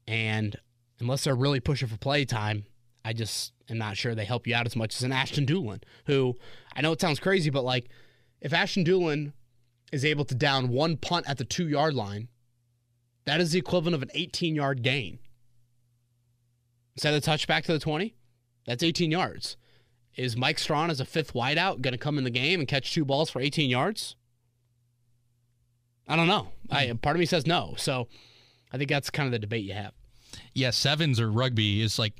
[0.07, 0.55] And
[0.99, 2.65] unless they're really pushing for play time,
[3.03, 5.82] I just am not sure they help you out as much as an Ashton Dulin,
[6.05, 6.38] who
[6.75, 7.89] I know it sounds crazy, but like
[8.41, 9.34] if Ashton Dulin
[9.91, 12.27] is able to down one punt at the two yard line,
[13.25, 15.19] that is the equivalent of an 18 yard gain.
[16.95, 18.15] Instead of the touchback to the 20,
[18.65, 19.57] that's 18 yards.
[20.16, 22.93] Is Mike Strachan as a fifth wideout going to come in the game and catch
[22.93, 24.16] two balls for 18 yards?
[26.07, 26.49] I don't know.
[26.70, 26.97] I, hmm.
[26.97, 27.74] part of me says no.
[27.78, 28.07] So
[28.74, 29.93] I think that's kind of the debate you have.
[30.53, 32.14] Yeah, sevens or rugby is like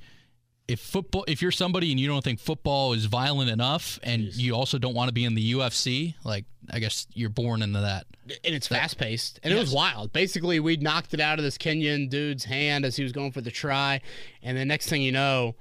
[0.68, 4.38] if football if you're somebody and you don't think football is violent enough and Jeez.
[4.38, 7.82] you also don't want to be in the UFC, like I guess you're born into
[7.82, 8.06] that.
[8.46, 9.40] And it's fast paced.
[9.44, 9.60] And yes.
[9.60, 10.14] it was wild.
[10.14, 13.42] Basically we knocked it out of this Kenyan dude's hand as he was going for
[13.42, 14.02] the try.
[14.42, 15.56] And the next thing you know,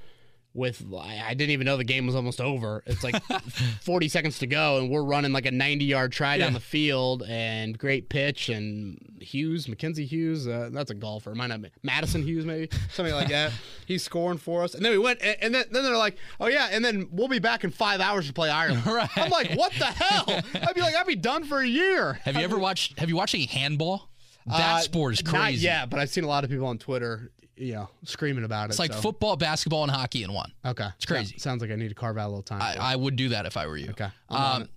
[0.53, 2.83] with I didn't even know the game was almost over.
[2.87, 3.23] It's like
[3.83, 6.45] 40 seconds to go, and we're running like a 90 yard try yeah.
[6.45, 8.49] down the field, and great pitch.
[8.49, 11.35] And Hughes, Mackenzie Hughes, uh, that's a golfer.
[11.35, 13.53] Might not be Madison Hughes, maybe something like that.
[13.87, 16.49] He's scoring for us, and then we went, and, and then, then they're like, oh
[16.49, 18.85] yeah, and then we'll be back in five hours to play Ireland.
[18.87, 19.11] right.
[19.17, 20.25] I'm like, what the hell?
[20.29, 22.15] I'd be like, I'd be done for a year.
[22.25, 22.99] Have you ever watched?
[22.99, 24.09] Have you watched any handball?
[24.47, 25.65] That uh, sport is crazy.
[25.65, 27.31] yeah, but I've seen a lot of people on Twitter
[27.61, 28.71] you know, screaming about it.
[28.71, 29.01] It's like so.
[29.01, 30.53] football, basketball, and hockey in one.
[30.65, 31.35] Okay, it's crazy.
[31.37, 32.63] Yeah, sounds like I need to carve out a little time.
[32.63, 33.91] I, I would do that if I were you.
[33.91, 34.09] Okay.
[34.29, 34.69] Um,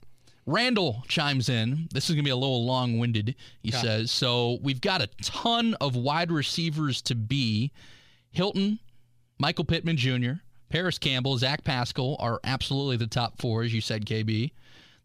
[0.45, 1.87] Randall chimes in.
[1.93, 3.81] This is going to be a little long winded, he okay.
[3.81, 4.11] says.
[4.11, 7.71] So we've got a ton of wide receivers to be.
[8.31, 8.79] Hilton,
[9.39, 10.33] Michael Pittman Jr.,
[10.69, 14.51] Parris Campbell, Zach Pascal are absolutely the top four, as you said, KB.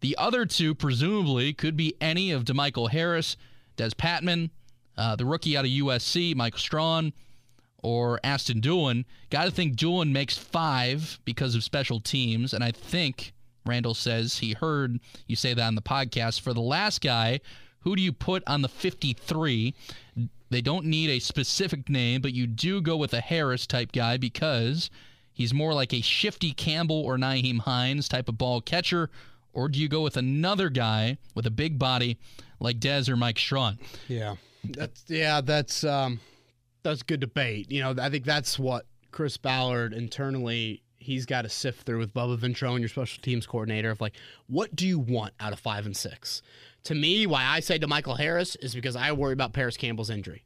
[0.00, 3.36] The other two, presumably, could be any of DeMichael Harris,
[3.76, 4.50] Dez Patmon,
[4.96, 7.12] uh, the rookie out of USC, Michael Strachan,
[7.82, 9.04] or Ashton Dulin.
[9.30, 12.52] Got to think Dulin makes five because of special teams.
[12.52, 13.32] And I think
[13.64, 16.40] Randall says he heard you say that on the podcast.
[16.40, 17.40] For the last guy,
[17.80, 19.74] who do you put on the 53?
[20.50, 24.16] They don't need a specific name, but you do go with a Harris type guy
[24.16, 24.90] because
[25.32, 29.10] he's more like a shifty Campbell or Nyheim Hines type of ball catcher.
[29.52, 32.18] Or do you go with another guy with a big body
[32.60, 33.78] like Dez or Mike Strachan?
[34.08, 34.36] Yeah.
[34.64, 36.20] That's yeah, that's um
[36.82, 37.70] that's good debate.
[37.70, 42.12] You know, I think that's what Chris Ballard internally he's got to sift through with
[42.12, 44.14] Bubba Ventrone, your special teams coordinator, of like,
[44.46, 46.42] what do you want out of five and six?
[46.84, 50.10] To me, why I say to Michael Harris is because I worry about Parris Campbell's
[50.10, 50.44] injury.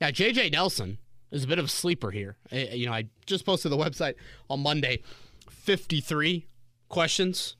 [0.00, 0.98] Now, JJ Nelson
[1.30, 2.36] is a bit of a sleeper here.
[2.50, 4.14] You know, I just posted the website
[4.48, 5.02] on Monday
[5.48, 6.46] 53
[6.88, 7.56] questions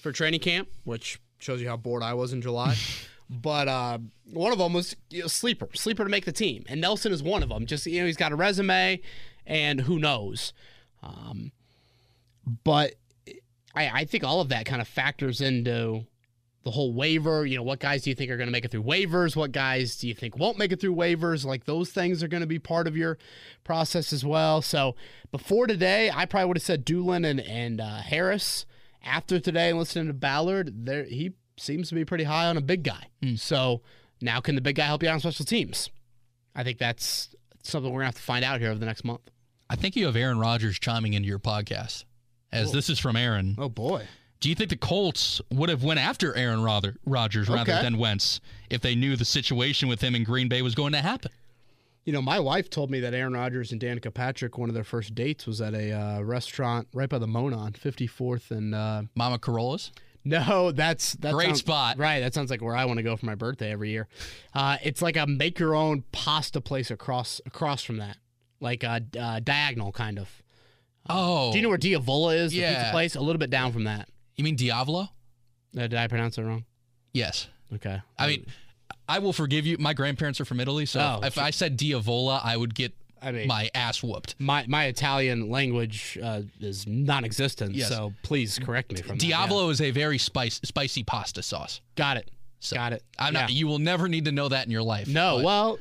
[0.00, 2.76] for training camp, which shows you how bored I was in July.
[3.32, 6.80] But uh, one of them was you know, sleeper, sleeper to make the team, and
[6.80, 7.64] Nelson is one of them.
[7.64, 9.00] Just you know, he's got a resume,
[9.46, 10.52] and who knows.
[11.00, 11.52] Um,
[12.64, 12.94] but
[13.74, 16.06] I, I think all of that kind of factors into
[16.64, 17.46] the whole waiver.
[17.46, 19.36] You know, what guys do you think are going to make it through waivers?
[19.36, 21.44] What guys do you think won't make it through waivers?
[21.44, 23.16] Like those things are going to be part of your
[23.62, 24.60] process as well.
[24.60, 24.96] So
[25.30, 28.66] before today, I probably would have said Dulin and and uh, Harris.
[29.02, 32.82] After today, listening to Ballard, there he seems to be pretty high on a big
[32.82, 33.08] guy.
[33.22, 33.38] Mm.
[33.38, 33.82] So
[34.20, 35.90] now can the big guy help you out on special teams?
[36.54, 39.30] I think that's something we're gonna have to find out here over the next month.
[39.68, 42.04] I think you have Aaron Rodgers chiming into your podcast,
[42.50, 42.72] as oh.
[42.72, 43.54] this is from Aaron.
[43.58, 44.06] Oh boy.
[44.40, 47.82] Do you think the Colts would have went after Aaron Rodgers rather okay.
[47.82, 48.40] than Wentz
[48.70, 51.30] if they knew the situation with him in Green Bay was going to happen?
[52.06, 54.82] You know, my wife told me that Aaron Rodgers and Danica Patrick, one of their
[54.82, 59.38] first dates was at a uh, restaurant right by the Monon, 54th and uh, Mama
[59.38, 59.92] Carolla's.
[60.24, 61.98] No, that's that great sounds, spot.
[61.98, 64.06] Right, that sounds like where I want to go for my birthday every year.
[64.54, 68.18] Uh, it's like a make your own pasta place across across from that,
[68.60, 70.28] like a uh, diagonal kind of.
[71.08, 72.54] Oh, do you know where Diavola is?
[72.54, 74.08] Yeah, pizza place a little bit down from that.
[74.36, 75.02] You mean Diavolo?
[75.02, 75.08] Uh,
[75.82, 76.64] did I pronounce it wrong?
[77.12, 77.48] Yes.
[77.74, 78.00] Okay.
[78.18, 78.46] I mean,
[79.08, 79.76] I will forgive you.
[79.78, 82.92] My grandparents are from Italy, so oh, if, if I said Diavola, I would get
[83.22, 84.34] I mean, my ass whooped.
[84.38, 87.88] My my Italian language uh, is non-existent, yes.
[87.88, 89.70] so please correct me from Diavolo that, yeah.
[89.72, 91.80] is a very spice, spicy pasta sauce.
[91.96, 92.30] Got it.
[92.60, 93.02] So, Got it.
[93.18, 93.40] I'm yeah.
[93.42, 93.52] not.
[93.52, 95.08] You will never need to know that in your life.
[95.08, 95.40] No.
[95.42, 95.78] Well,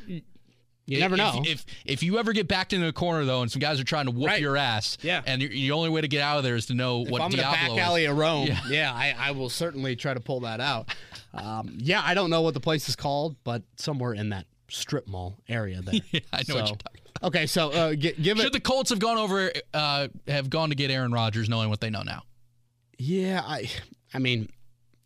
[0.86, 1.44] You never know.
[1.46, 4.06] If, if you ever get backed into a corner though, and some guys are trying
[4.06, 4.42] to whoop Right.
[4.42, 5.22] your ass, Yeah.
[5.26, 7.32] and the only way to get out of there is to know if what I'm
[7.34, 8.12] in a back alley is.
[8.12, 8.60] of Rome, Yeah.
[8.70, 10.90] yeah, I, I will certainly try to pull that out.
[11.34, 15.08] Um, yeah, I don't know what the place is called, but somewhere in that strip
[15.08, 15.96] mall area there.
[16.12, 19.00] Yeah, I know what you're talking Okay, so uh, gi- give Should the Colts have
[19.00, 22.24] gone over, uh, have gone to get Aaron Rodgers, knowing what they know now?
[23.00, 23.70] yeah, I,
[24.14, 24.50] I mean,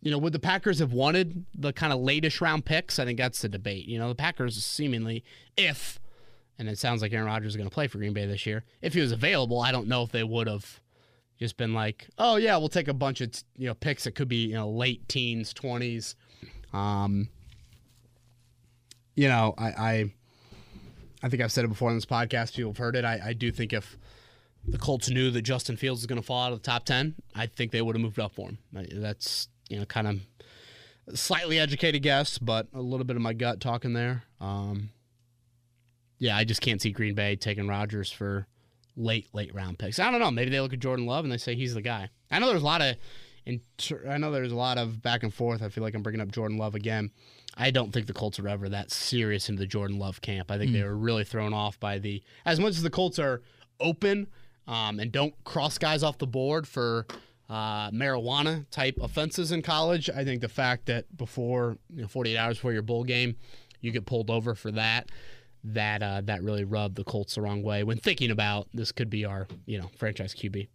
[0.02, 2.98] you know, would the Packers have wanted the kind of latest round picks?
[2.98, 3.86] I think that's the debate.
[3.86, 5.24] You know, the Packers seemingly,
[5.56, 5.98] if,
[6.58, 8.64] and it sounds like Aaron Rodgers is going to play for Green Bay this year.
[8.82, 10.80] If he was available, I don't know if they would have
[11.38, 14.28] just been like, oh yeah, we'll take a bunch of you know picks that could
[14.28, 16.16] be you know late teens, twenties.
[16.72, 17.28] Um,
[19.14, 20.12] you know, I, I,
[21.24, 22.54] I think I've said it before on this podcast.
[22.54, 23.04] People have heard it.
[23.06, 23.96] I, I do think if
[24.68, 27.14] the Colts knew that Justin Fields was going to fall out of the top ten,
[27.34, 28.58] I think they would have moved up for him.
[28.72, 33.58] That's you know kind of slightly educated guess, but a little bit of my gut
[33.58, 34.24] talking there.
[34.38, 34.90] Um,
[36.18, 38.46] yeah, I just can't see Green Bay taking Rodgers for
[38.94, 39.98] late late round picks.
[39.98, 40.30] I don't know.
[40.30, 42.10] Maybe they look at Jordan Love and they say he's the guy.
[42.30, 42.96] I know there's a lot of,
[43.46, 45.62] inter- I know there's a lot of back and forth.
[45.62, 47.12] I feel like I'm bringing up Jordan Love again.
[47.56, 50.50] I don't think the Colts are ever that serious into the Jordan Love camp.
[50.50, 53.42] I think they were really thrown off by the as much as the Colts are
[53.80, 54.26] open
[54.66, 57.06] um, and don't cross guys off the board for
[57.48, 60.10] uh, marijuana type offenses in college.
[60.10, 63.36] I think the fact that before you know, 48 hours before your bowl game,
[63.80, 65.10] you get pulled over for that.
[65.66, 69.08] That uh, that really rubbed the Colts the wrong way when thinking about this could
[69.08, 70.68] be our you know franchise QB.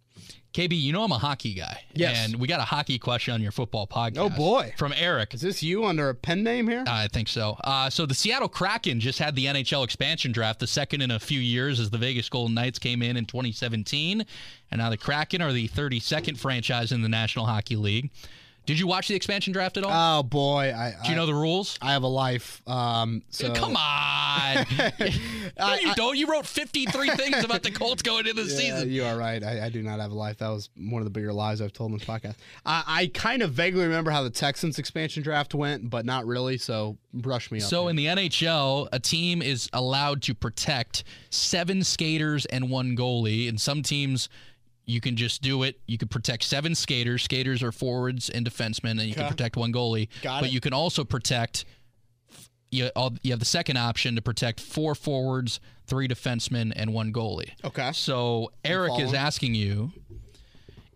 [0.52, 1.82] KB, you know I'm a hockey guy.
[1.94, 2.26] Yes.
[2.26, 4.18] And we got a hockey question on your football podcast.
[4.18, 4.74] Oh, boy.
[4.76, 5.34] From Eric.
[5.34, 6.84] Is this you under a pen name here?
[6.88, 7.56] I think so.
[7.62, 11.20] Uh, so the Seattle Kraken just had the NHL expansion draft, the second in a
[11.20, 14.26] few years as the Vegas Golden Knights came in in 2017.
[14.72, 18.10] And now the Kraken are the 32nd franchise in the National Hockey League.
[18.66, 20.20] Did you watch the expansion draft at all?
[20.20, 21.76] oh boy, I Do you know the rules?
[21.82, 22.62] I have a life.
[22.68, 24.66] Um, so Come on.
[25.58, 26.16] no, you don't.
[26.16, 28.90] You wrote 53 things about the Colts going into the Yeah, season.
[28.90, 29.42] you are right.
[29.42, 30.38] I, I do not have a life.
[30.38, 32.36] That was one of the bigger lies I've told in this podcast.
[32.64, 36.56] I, I kind of vaguely remember how the Texans expansion draft went, but not really.
[36.58, 37.64] So brush me up.
[37.68, 43.48] So in the NHL, a team is allowed to protect seven skaters and one goalie.
[43.48, 44.28] And some teams,
[44.90, 45.80] you can just do it.
[45.86, 47.22] You can protect seven skaters.
[47.22, 50.08] Skaters are forwards and defensemen, and you can protect one goalie.
[50.22, 50.52] Got but it.
[50.52, 51.64] you can also protect.
[52.72, 57.12] You, all, you have the second option to protect four forwards, three defensemen, and one
[57.12, 57.50] goalie.
[57.64, 57.90] okay.
[57.92, 59.92] So Eric is asking you,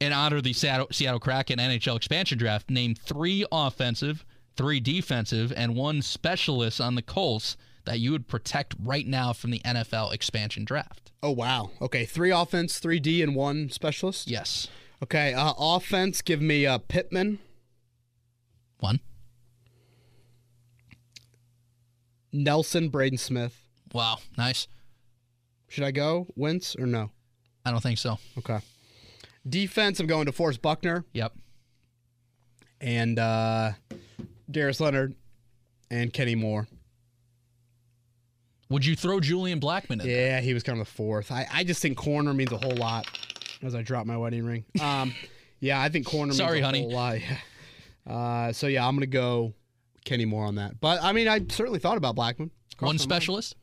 [0.01, 4.25] in honor of the Seattle, Seattle Kraken NHL expansion draft, name three offensive,
[4.57, 9.51] three defensive, and one specialist on the Colts that you would protect right now from
[9.51, 11.13] the NFL expansion draft.
[11.23, 11.71] Oh wow.
[11.81, 14.29] Okay, three offense, three D, and one specialist.
[14.31, 14.69] Yes,
[15.03, 15.35] Okay.
[15.35, 16.23] Uh, offense.
[16.23, 17.39] Give me uh, Pittman,
[18.79, 19.01] one.
[22.33, 23.61] Nelson, Braden Smith.
[23.93, 24.67] Wow, nice.
[25.69, 27.11] Should I go Wentz or no?
[27.65, 28.19] I don't think so.
[28.39, 28.59] Okay.
[29.49, 30.01] Defense.
[30.01, 31.33] I'm going to Forrest Buckner Yep.
[32.81, 33.73] and uh,
[34.51, 35.15] Darius Leonard
[35.91, 36.67] and Kenny Moore.
[38.71, 39.99] Would you throw Julian Blackmon in?
[39.99, 40.09] there?
[40.09, 41.31] Yeah, he was kind of the fourth.
[41.31, 43.07] I, I just think corner means a whole lot.
[43.63, 44.65] As I drop my wedding ring.
[44.81, 45.15] Um,
[45.61, 46.33] yeah, I think corner.
[46.33, 46.81] Sorry, means a honey.
[46.81, 47.19] Whole lot.
[47.21, 48.15] Yeah.
[48.15, 49.55] Uh, so yeah, I'm gonna go
[50.05, 50.81] Kenny Moore on that.
[50.81, 52.39] But I mean, I certainly thought about Blackmon.
[52.39, 52.51] One
[52.81, 53.01] my mind.
[53.01, 53.57] specialist.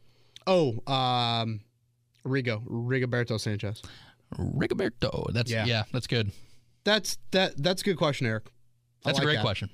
[0.48, 1.62] Oh, um,
[2.26, 3.82] Rigo, Rigoberto Sanchez.
[4.38, 5.32] Rigoberto.
[5.34, 5.66] That's yeah.
[5.66, 5.84] Yeah.
[5.92, 6.32] That's good.
[6.84, 7.62] That's that.
[7.62, 8.46] That's a good question, Eric.
[9.06, 9.44] I That's a great that.
[9.44, 9.70] question.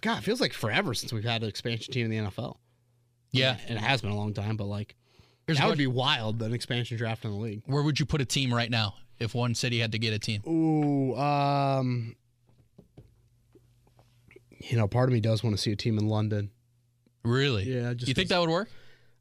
[0.00, 2.56] God, it feels like forever since we've had an expansion team in the NFL.
[3.38, 3.56] Yeah.
[3.68, 4.94] and it has been a long time, but like
[5.46, 6.40] Here's that would be wild.
[6.42, 7.62] An expansion draft in the league.
[7.66, 10.18] Where would you put a team right now if one city had to get a
[10.18, 10.42] team?
[10.46, 12.16] Ooh, um,
[14.60, 16.50] you know, part of me does want to see a team in London.
[17.24, 17.64] Really?
[17.64, 18.68] Yeah, just you think that would work?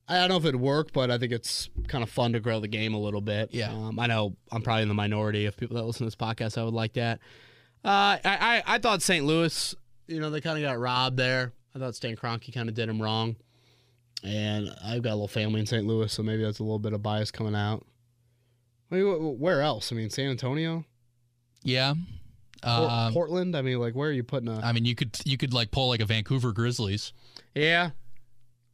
[0.07, 2.59] I don't know if it'd work, but I think it's kind of fun to grow
[2.59, 3.49] the game a little bit.
[3.53, 3.71] Yeah.
[3.71, 6.57] um, I know I'm probably in the minority of people that listen to this podcast.
[6.57, 7.19] I would like that.
[7.85, 9.25] Uh, I, I I thought St.
[9.25, 9.75] Louis,
[10.07, 11.53] you know, they kind of got robbed there.
[11.75, 13.35] I thought Stan Kroenke kind of did him wrong,
[14.23, 15.85] and I've got a little family in St.
[15.85, 17.85] Louis, so maybe that's a little bit of bias coming out.
[18.91, 19.91] I mean, where else?
[19.91, 20.85] I mean, San Antonio,
[21.63, 21.93] Yeah.
[22.61, 23.57] Um, Portland.
[23.57, 24.59] I mean, like, where are you putting a?
[24.61, 27.11] I mean, you could you could like pull like a Vancouver Grizzlies.
[27.53, 27.89] yeah,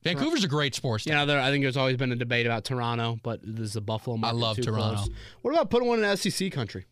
[0.03, 1.07] Vancouver's a great sports.
[1.07, 3.81] Know, there, I think there's always been a debate about Toronto, but this is a
[3.81, 4.35] Buffalo market.
[4.35, 4.95] I love Toronto.
[4.95, 5.09] close.
[5.41, 6.85] What about putting one in SEC country?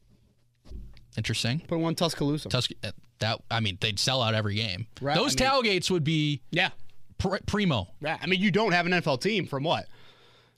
[1.17, 1.59] Interesting.
[1.67, 2.49] Putting one in Tuscaloosa.
[2.49, 4.87] Tus- uh, that I mean, they'd sell out every game.
[5.01, 6.69] Right, Those I mean- tailgates would be yeah.
[7.17, 7.87] Pr- primo.
[8.01, 8.17] Yeah.
[8.21, 9.87] I mean, you don't have an NFL team from what?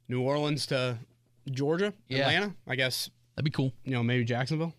[0.07, 0.97] New Orleans to
[1.51, 1.93] Georgia?
[2.07, 2.20] Yeah.
[2.22, 2.55] Atlanta?
[2.68, 3.74] I guess, That'd be cool.
[3.84, 4.74] you know, maybe Jacksonville.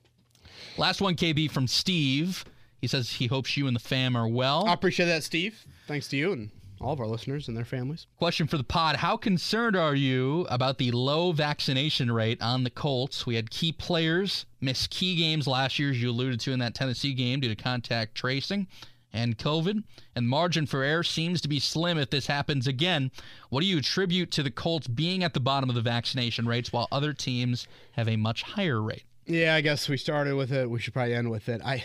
[0.76, 2.44] Last one, KB from Steve.
[2.80, 4.66] He says he hopes you and the fam are well.
[4.66, 5.64] I appreciate that, Steve.
[5.86, 6.32] Thanks to you.
[6.32, 6.50] And
[6.80, 8.06] all of our listeners and their families.
[8.16, 12.70] Question for the pod How concerned are you about the low vaccination rate on the
[12.70, 13.26] Colts?
[13.26, 16.74] We had key players miss key games last year, as you alluded to in that
[16.74, 18.66] Tennessee game, due to contact tracing
[19.12, 19.84] and COVID.
[20.14, 23.10] And margin for error seems to be slim if this happens again.
[23.48, 26.72] What do you attribute to the Colts being at the bottom of the vaccination rates
[26.72, 29.04] while other teams have a much higher rate?
[29.26, 30.68] Yeah, I guess we started with it.
[30.68, 31.60] We should probably end with it.
[31.64, 31.84] I,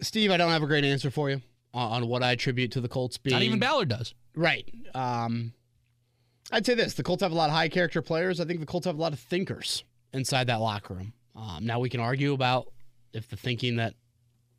[0.00, 1.42] Steve, I don't have a great answer for you
[1.74, 3.34] on, what I attribute to the Colts being.
[3.34, 4.14] Not even Ballard does.
[4.34, 4.68] Right.
[4.94, 5.52] Um,
[6.50, 8.40] I'd say this: the Colts have a lot of high character players.
[8.40, 11.12] I think the Colts have a lot of thinkers inside that locker room.
[11.34, 12.72] Um, now we can argue about
[13.12, 13.94] if the thinking that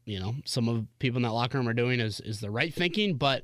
[0.08, 2.74] you know some of people in that locker room are doing is is the right
[2.74, 3.44] thinking, but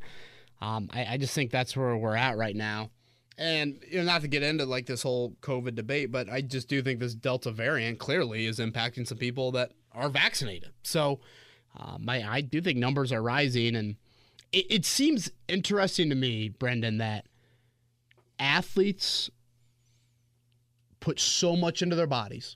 [0.61, 2.89] um, I, I just think that's where we're at right now.
[3.38, 6.70] And you know, not to get into like this whole COVID debate, but I just
[6.70, 10.72] do think this Delta variant clearly is impacting some people that are vaccinated.
[10.84, 11.20] So
[11.78, 13.97] um, I, I do think numbers are rising, and
[14.53, 17.26] it, it seems interesting to me, Brendan, that
[18.39, 19.30] athletes
[21.01, 22.55] put so much into their bodies.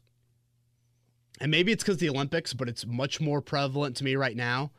[1.40, 4.72] And maybe it's because the Olympics, but it's much more prevalent to me right now.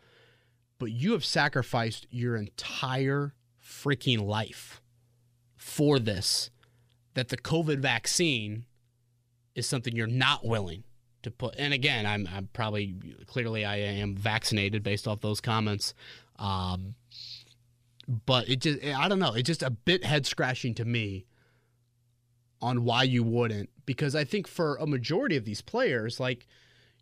[0.78, 3.34] But you have sacrificed your entire
[3.64, 4.80] freaking life
[5.56, 6.50] for this,
[7.14, 8.64] that the COVID vaccine
[9.54, 10.84] is something you're not willing
[11.22, 11.54] to put.
[11.58, 12.96] And again, I'm, I'm probably
[13.26, 15.94] clearly I am vaccinated based off those comments.
[16.38, 16.94] Um,
[18.24, 21.26] but it just, I don't know, it's just a bit head scratching to me
[22.62, 23.70] on why you wouldn't.
[23.88, 26.46] Because I think for a majority of these players, like,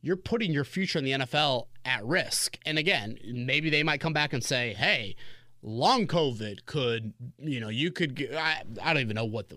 [0.02, 2.58] you're putting your future in the NFL at risk.
[2.64, 5.16] And again, maybe they might come back and say, hey,
[5.64, 8.28] long COVID could, you know, you could.
[8.32, 9.56] I, I don't even know what the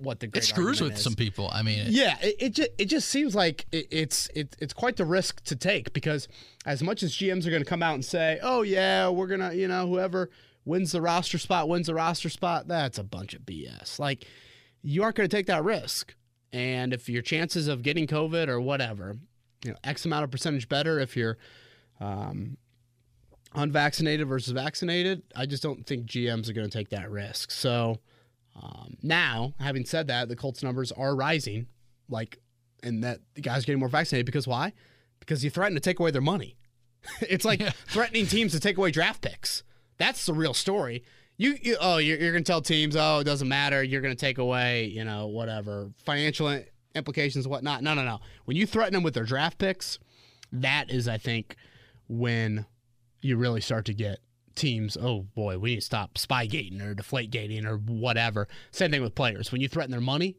[0.00, 1.04] what the it screws with is.
[1.04, 1.48] some people.
[1.52, 4.72] I mean, it, yeah, it, it just it just seems like it, it's it, it's
[4.72, 6.26] quite the risk to take because
[6.66, 9.52] as much as GMs are going to come out and say, oh yeah, we're gonna,
[9.52, 10.28] you know, whoever
[10.64, 14.00] wins the roster spot wins the roster spot, that's a bunch of BS.
[14.00, 14.26] Like
[14.84, 16.14] you aren't going to take that risk,
[16.54, 19.16] and if your chances of getting COVID or whatever,
[19.64, 21.36] you know, X amount of percentage better if you're.
[22.00, 22.56] Um,
[23.54, 27.50] unvaccinated versus vaccinated, I just don't think GMs are going to take that risk.
[27.50, 28.00] So
[28.60, 31.66] um, now, having said that, the Colts numbers are rising,
[32.08, 32.38] like,
[32.82, 34.72] and that the guys are getting more vaccinated because why?
[35.20, 36.56] Because you threaten to take away their money.
[37.20, 37.72] it's like yeah.
[37.86, 39.62] threatening teams to take away draft picks.
[39.98, 41.04] That's the real story.
[41.36, 43.82] You, you oh, you're, you're going to tell teams, oh, it doesn't matter.
[43.82, 46.60] You're going to take away, you know, whatever financial
[46.94, 47.82] implications, whatnot.
[47.82, 48.20] No, no, no.
[48.44, 49.98] When you threaten them with their draft picks,
[50.52, 51.56] that is, I think,
[52.08, 52.66] when
[53.20, 54.18] you really start to get
[54.54, 58.46] teams, oh boy, we need to stop spy gating or deflate gating or whatever.
[58.70, 59.50] Same thing with players.
[59.50, 60.36] When you threaten their money,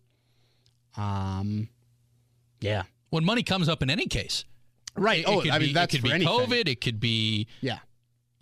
[0.95, 1.67] um,
[2.61, 2.83] yeah.
[3.09, 4.45] When money comes up in any case.
[4.95, 5.19] Right.
[5.19, 6.33] It, oh, it I mean, be, that's it could be anything.
[6.33, 6.69] COVID.
[6.69, 7.47] It could be.
[7.59, 7.79] Yeah.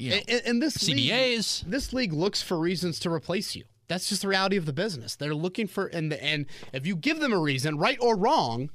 [0.04, 1.64] You know, and, and this CBAs.
[1.64, 3.66] League, this league looks for reasons to replace you.
[3.88, 5.16] That's just the reality of the business.
[5.16, 8.70] They're looking for, and and if you give them a reason, right or wrong,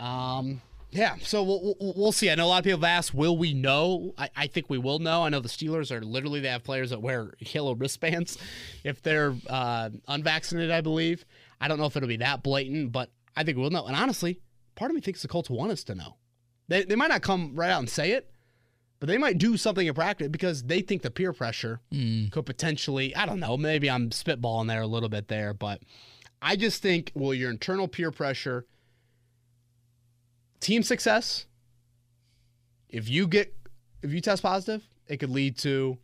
[0.00, 2.30] um, yeah, so we'll, we'll see.
[2.30, 4.14] I know a lot of people have asked, will we know?
[4.16, 5.24] I, I think we will know.
[5.24, 8.38] I know the Steelers are literally, they have players that wear yellow wristbands
[8.84, 11.24] if they're uh, unvaccinated, I believe.
[11.60, 13.86] I don't know if it'll be that blatant, but I think we'll know.
[13.86, 14.40] And honestly,
[14.74, 16.16] part of me thinks the Colts want us to know.
[16.68, 18.30] They, they might not come right out and say it,
[18.98, 22.30] but they might do something in practice because they think the peer pressure mm.
[22.30, 25.82] could potentially, I don't know, maybe I'm spitballing there a little bit there, but
[26.40, 28.66] I just think, well your internal peer pressure–
[30.60, 31.46] team success,
[32.88, 33.54] if you get
[34.02, 35.98] if you test positive, it could lead to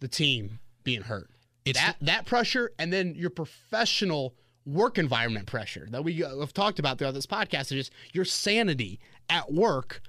[0.00, 1.30] the team being hurt.
[1.64, 6.78] It's that that pressure, and then your professional work environment pressure that we have talked
[6.78, 7.72] about throughout this podcast.
[7.72, 10.00] Is just your sanity at work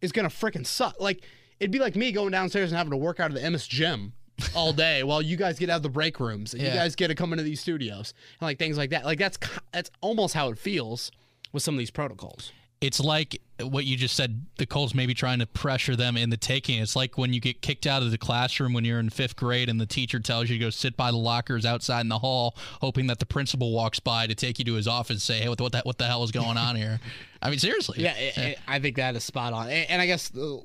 [0.00, 1.00] is gonna freaking suck.
[1.00, 1.22] Like
[1.60, 4.12] it'd be like me going downstairs and having to work out of the MS gym
[4.54, 6.68] all day while you guys get out of the break rooms and yeah.
[6.68, 9.04] you guys get to come into these studios and like things like that.
[9.04, 9.38] Like that's
[9.72, 11.12] that's almost how it feels
[11.52, 15.40] with some of these protocols it's like what you just said the Colts maybe trying
[15.40, 16.80] to pressure them in the taking.
[16.80, 19.68] It's like when you get kicked out of the classroom when you're in fifth grade
[19.68, 22.56] and the teacher tells you to go sit by the lockers outside in the hall,
[22.80, 25.48] hoping that the principal walks by to take you to his office and say, hey,
[25.48, 27.00] what, what, the, what the hell is going on here?
[27.42, 28.02] I mean, seriously.
[28.02, 28.54] Yeah, yeah.
[28.66, 29.68] I think that is spot on.
[29.68, 30.62] And I guess the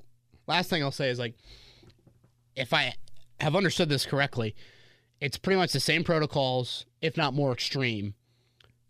[0.48, 1.36] last thing I'll say is like,
[2.56, 2.94] if I
[3.40, 4.56] have understood this correctly,
[5.20, 8.14] it's pretty much the same protocols, if not more extreme,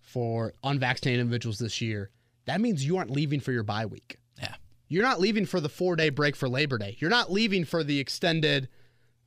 [0.02, 2.12] for unvaccinated individuals this year
[2.46, 4.18] that means you aren't leaving for your bye week.
[4.40, 4.56] Yeah.
[4.88, 6.96] You're not leaving for the four day break for Labor Day.
[7.00, 8.70] You're not leaving for the extended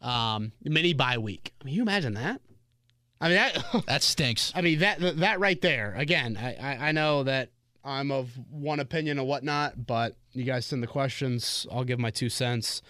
[0.00, 1.52] um, mini bye week.
[1.60, 2.40] I mean, you imagine that?
[3.20, 4.52] I mean, that, that stinks.
[4.54, 5.94] I mean, that that right there.
[5.96, 7.50] Again, I, I, I know that
[7.84, 11.66] I'm of one opinion or whatnot, but you guys send the questions.
[11.70, 12.82] I'll give my two cents,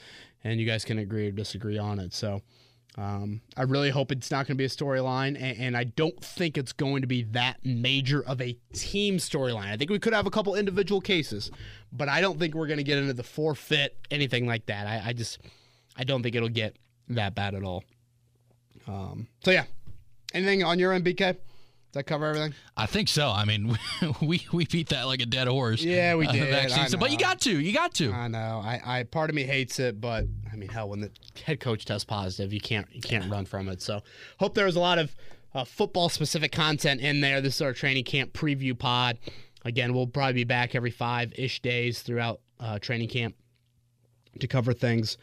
[0.45, 2.15] and you guys can agree or disagree on it.
[2.15, 2.43] So,
[2.97, 6.21] Um, I really hope it's not going to be a storyline, and, and, I don't
[6.21, 9.69] think it's going to be that major of a team storyline.
[9.69, 11.53] I think we could have a couple individual cases,
[11.93, 14.89] but I don't think we're going to get into the forfeit anything like that.
[14.89, 15.39] I, I, just,
[15.97, 16.77] I don't think it'll get
[17.11, 17.85] that bad at all.
[18.89, 19.67] Um, so yeah,
[20.35, 21.37] anything on your end, BK?
[21.91, 22.53] Does that cover everything?
[22.77, 23.31] I think so.
[23.31, 23.79] I mean,
[24.21, 25.83] we we beat that like a dead horse.
[25.83, 26.53] Yeah, we did.
[26.53, 27.59] Uh, but you got to.
[27.59, 28.13] You got to.
[28.13, 28.61] I know.
[28.63, 31.11] I, I part of me hates it, but I mean, hell, when the
[31.47, 33.81] head coach tests positive, you can't you can't run from it.
[33.81, 34.03] So,
[34.39, 35.17] hope there was a lot of
[35.55, 37.41] uh, football specific content in there.
[37.41, 39.19] This is our training camp preview pod.
[39.65, 43.35] Again, we'll probably be back every five ish days throughout uh, training camp
[44.41, 45.17] to cover things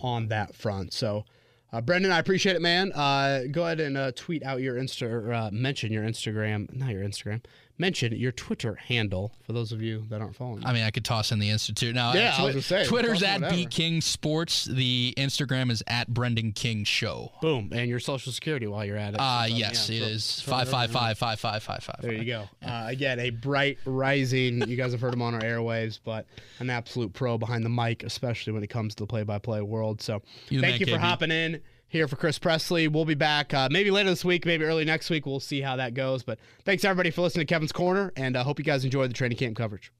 [0.00, 0.94] on that front.
[0.94, 1.26] So.
[1.72, 2.92] Uh, Brendan, I appreciate it, man.
[2.92, 6.90] Uh, go ahead and uh, tweet out your Insta, or, uh, mention your Instagram, not
[6.90, 7.42] your Instagram,
[7.78, 10.64] mention your Twitter handle for those of you that aren't following.
[10.64, 12.12] I mean, I could toss in the Institute now.
[12.14, 14.64] Yeah, twi- I was gonna say, Twitter's at B King Sports.
[14.64, 17.32] The Instagram is at Brendan King Show.
[17.42, 19.20] Boom, and your social security while you're at it.
[19.20, 22.00] Uh yes, it is five five five five five five five.
[22.00, 22.48] There you go.
[22.64, 24.66] Uh, again, a bright rising.
[24.68, 26.26] You guys have heard him on our airwaves, but
[26.58, 30.00] an absolute pro behind the mic, especially when it comes to the play-by-play world.
[30.00, 30.98] So, You thank you for KB.
[31.00, 32.88] hopping in here for Chris Presley.
[32.88, 35.26] We'll be back uh, maybe later this week, maybe early next week.
[35.26, 36.22] We'll see how that goes.
[36.22, 39.10] But thanks everybody for listening to Kevin's Corner, and I uh, hope you guys enjoyed
[39.10, 39.92] the training camp coverage.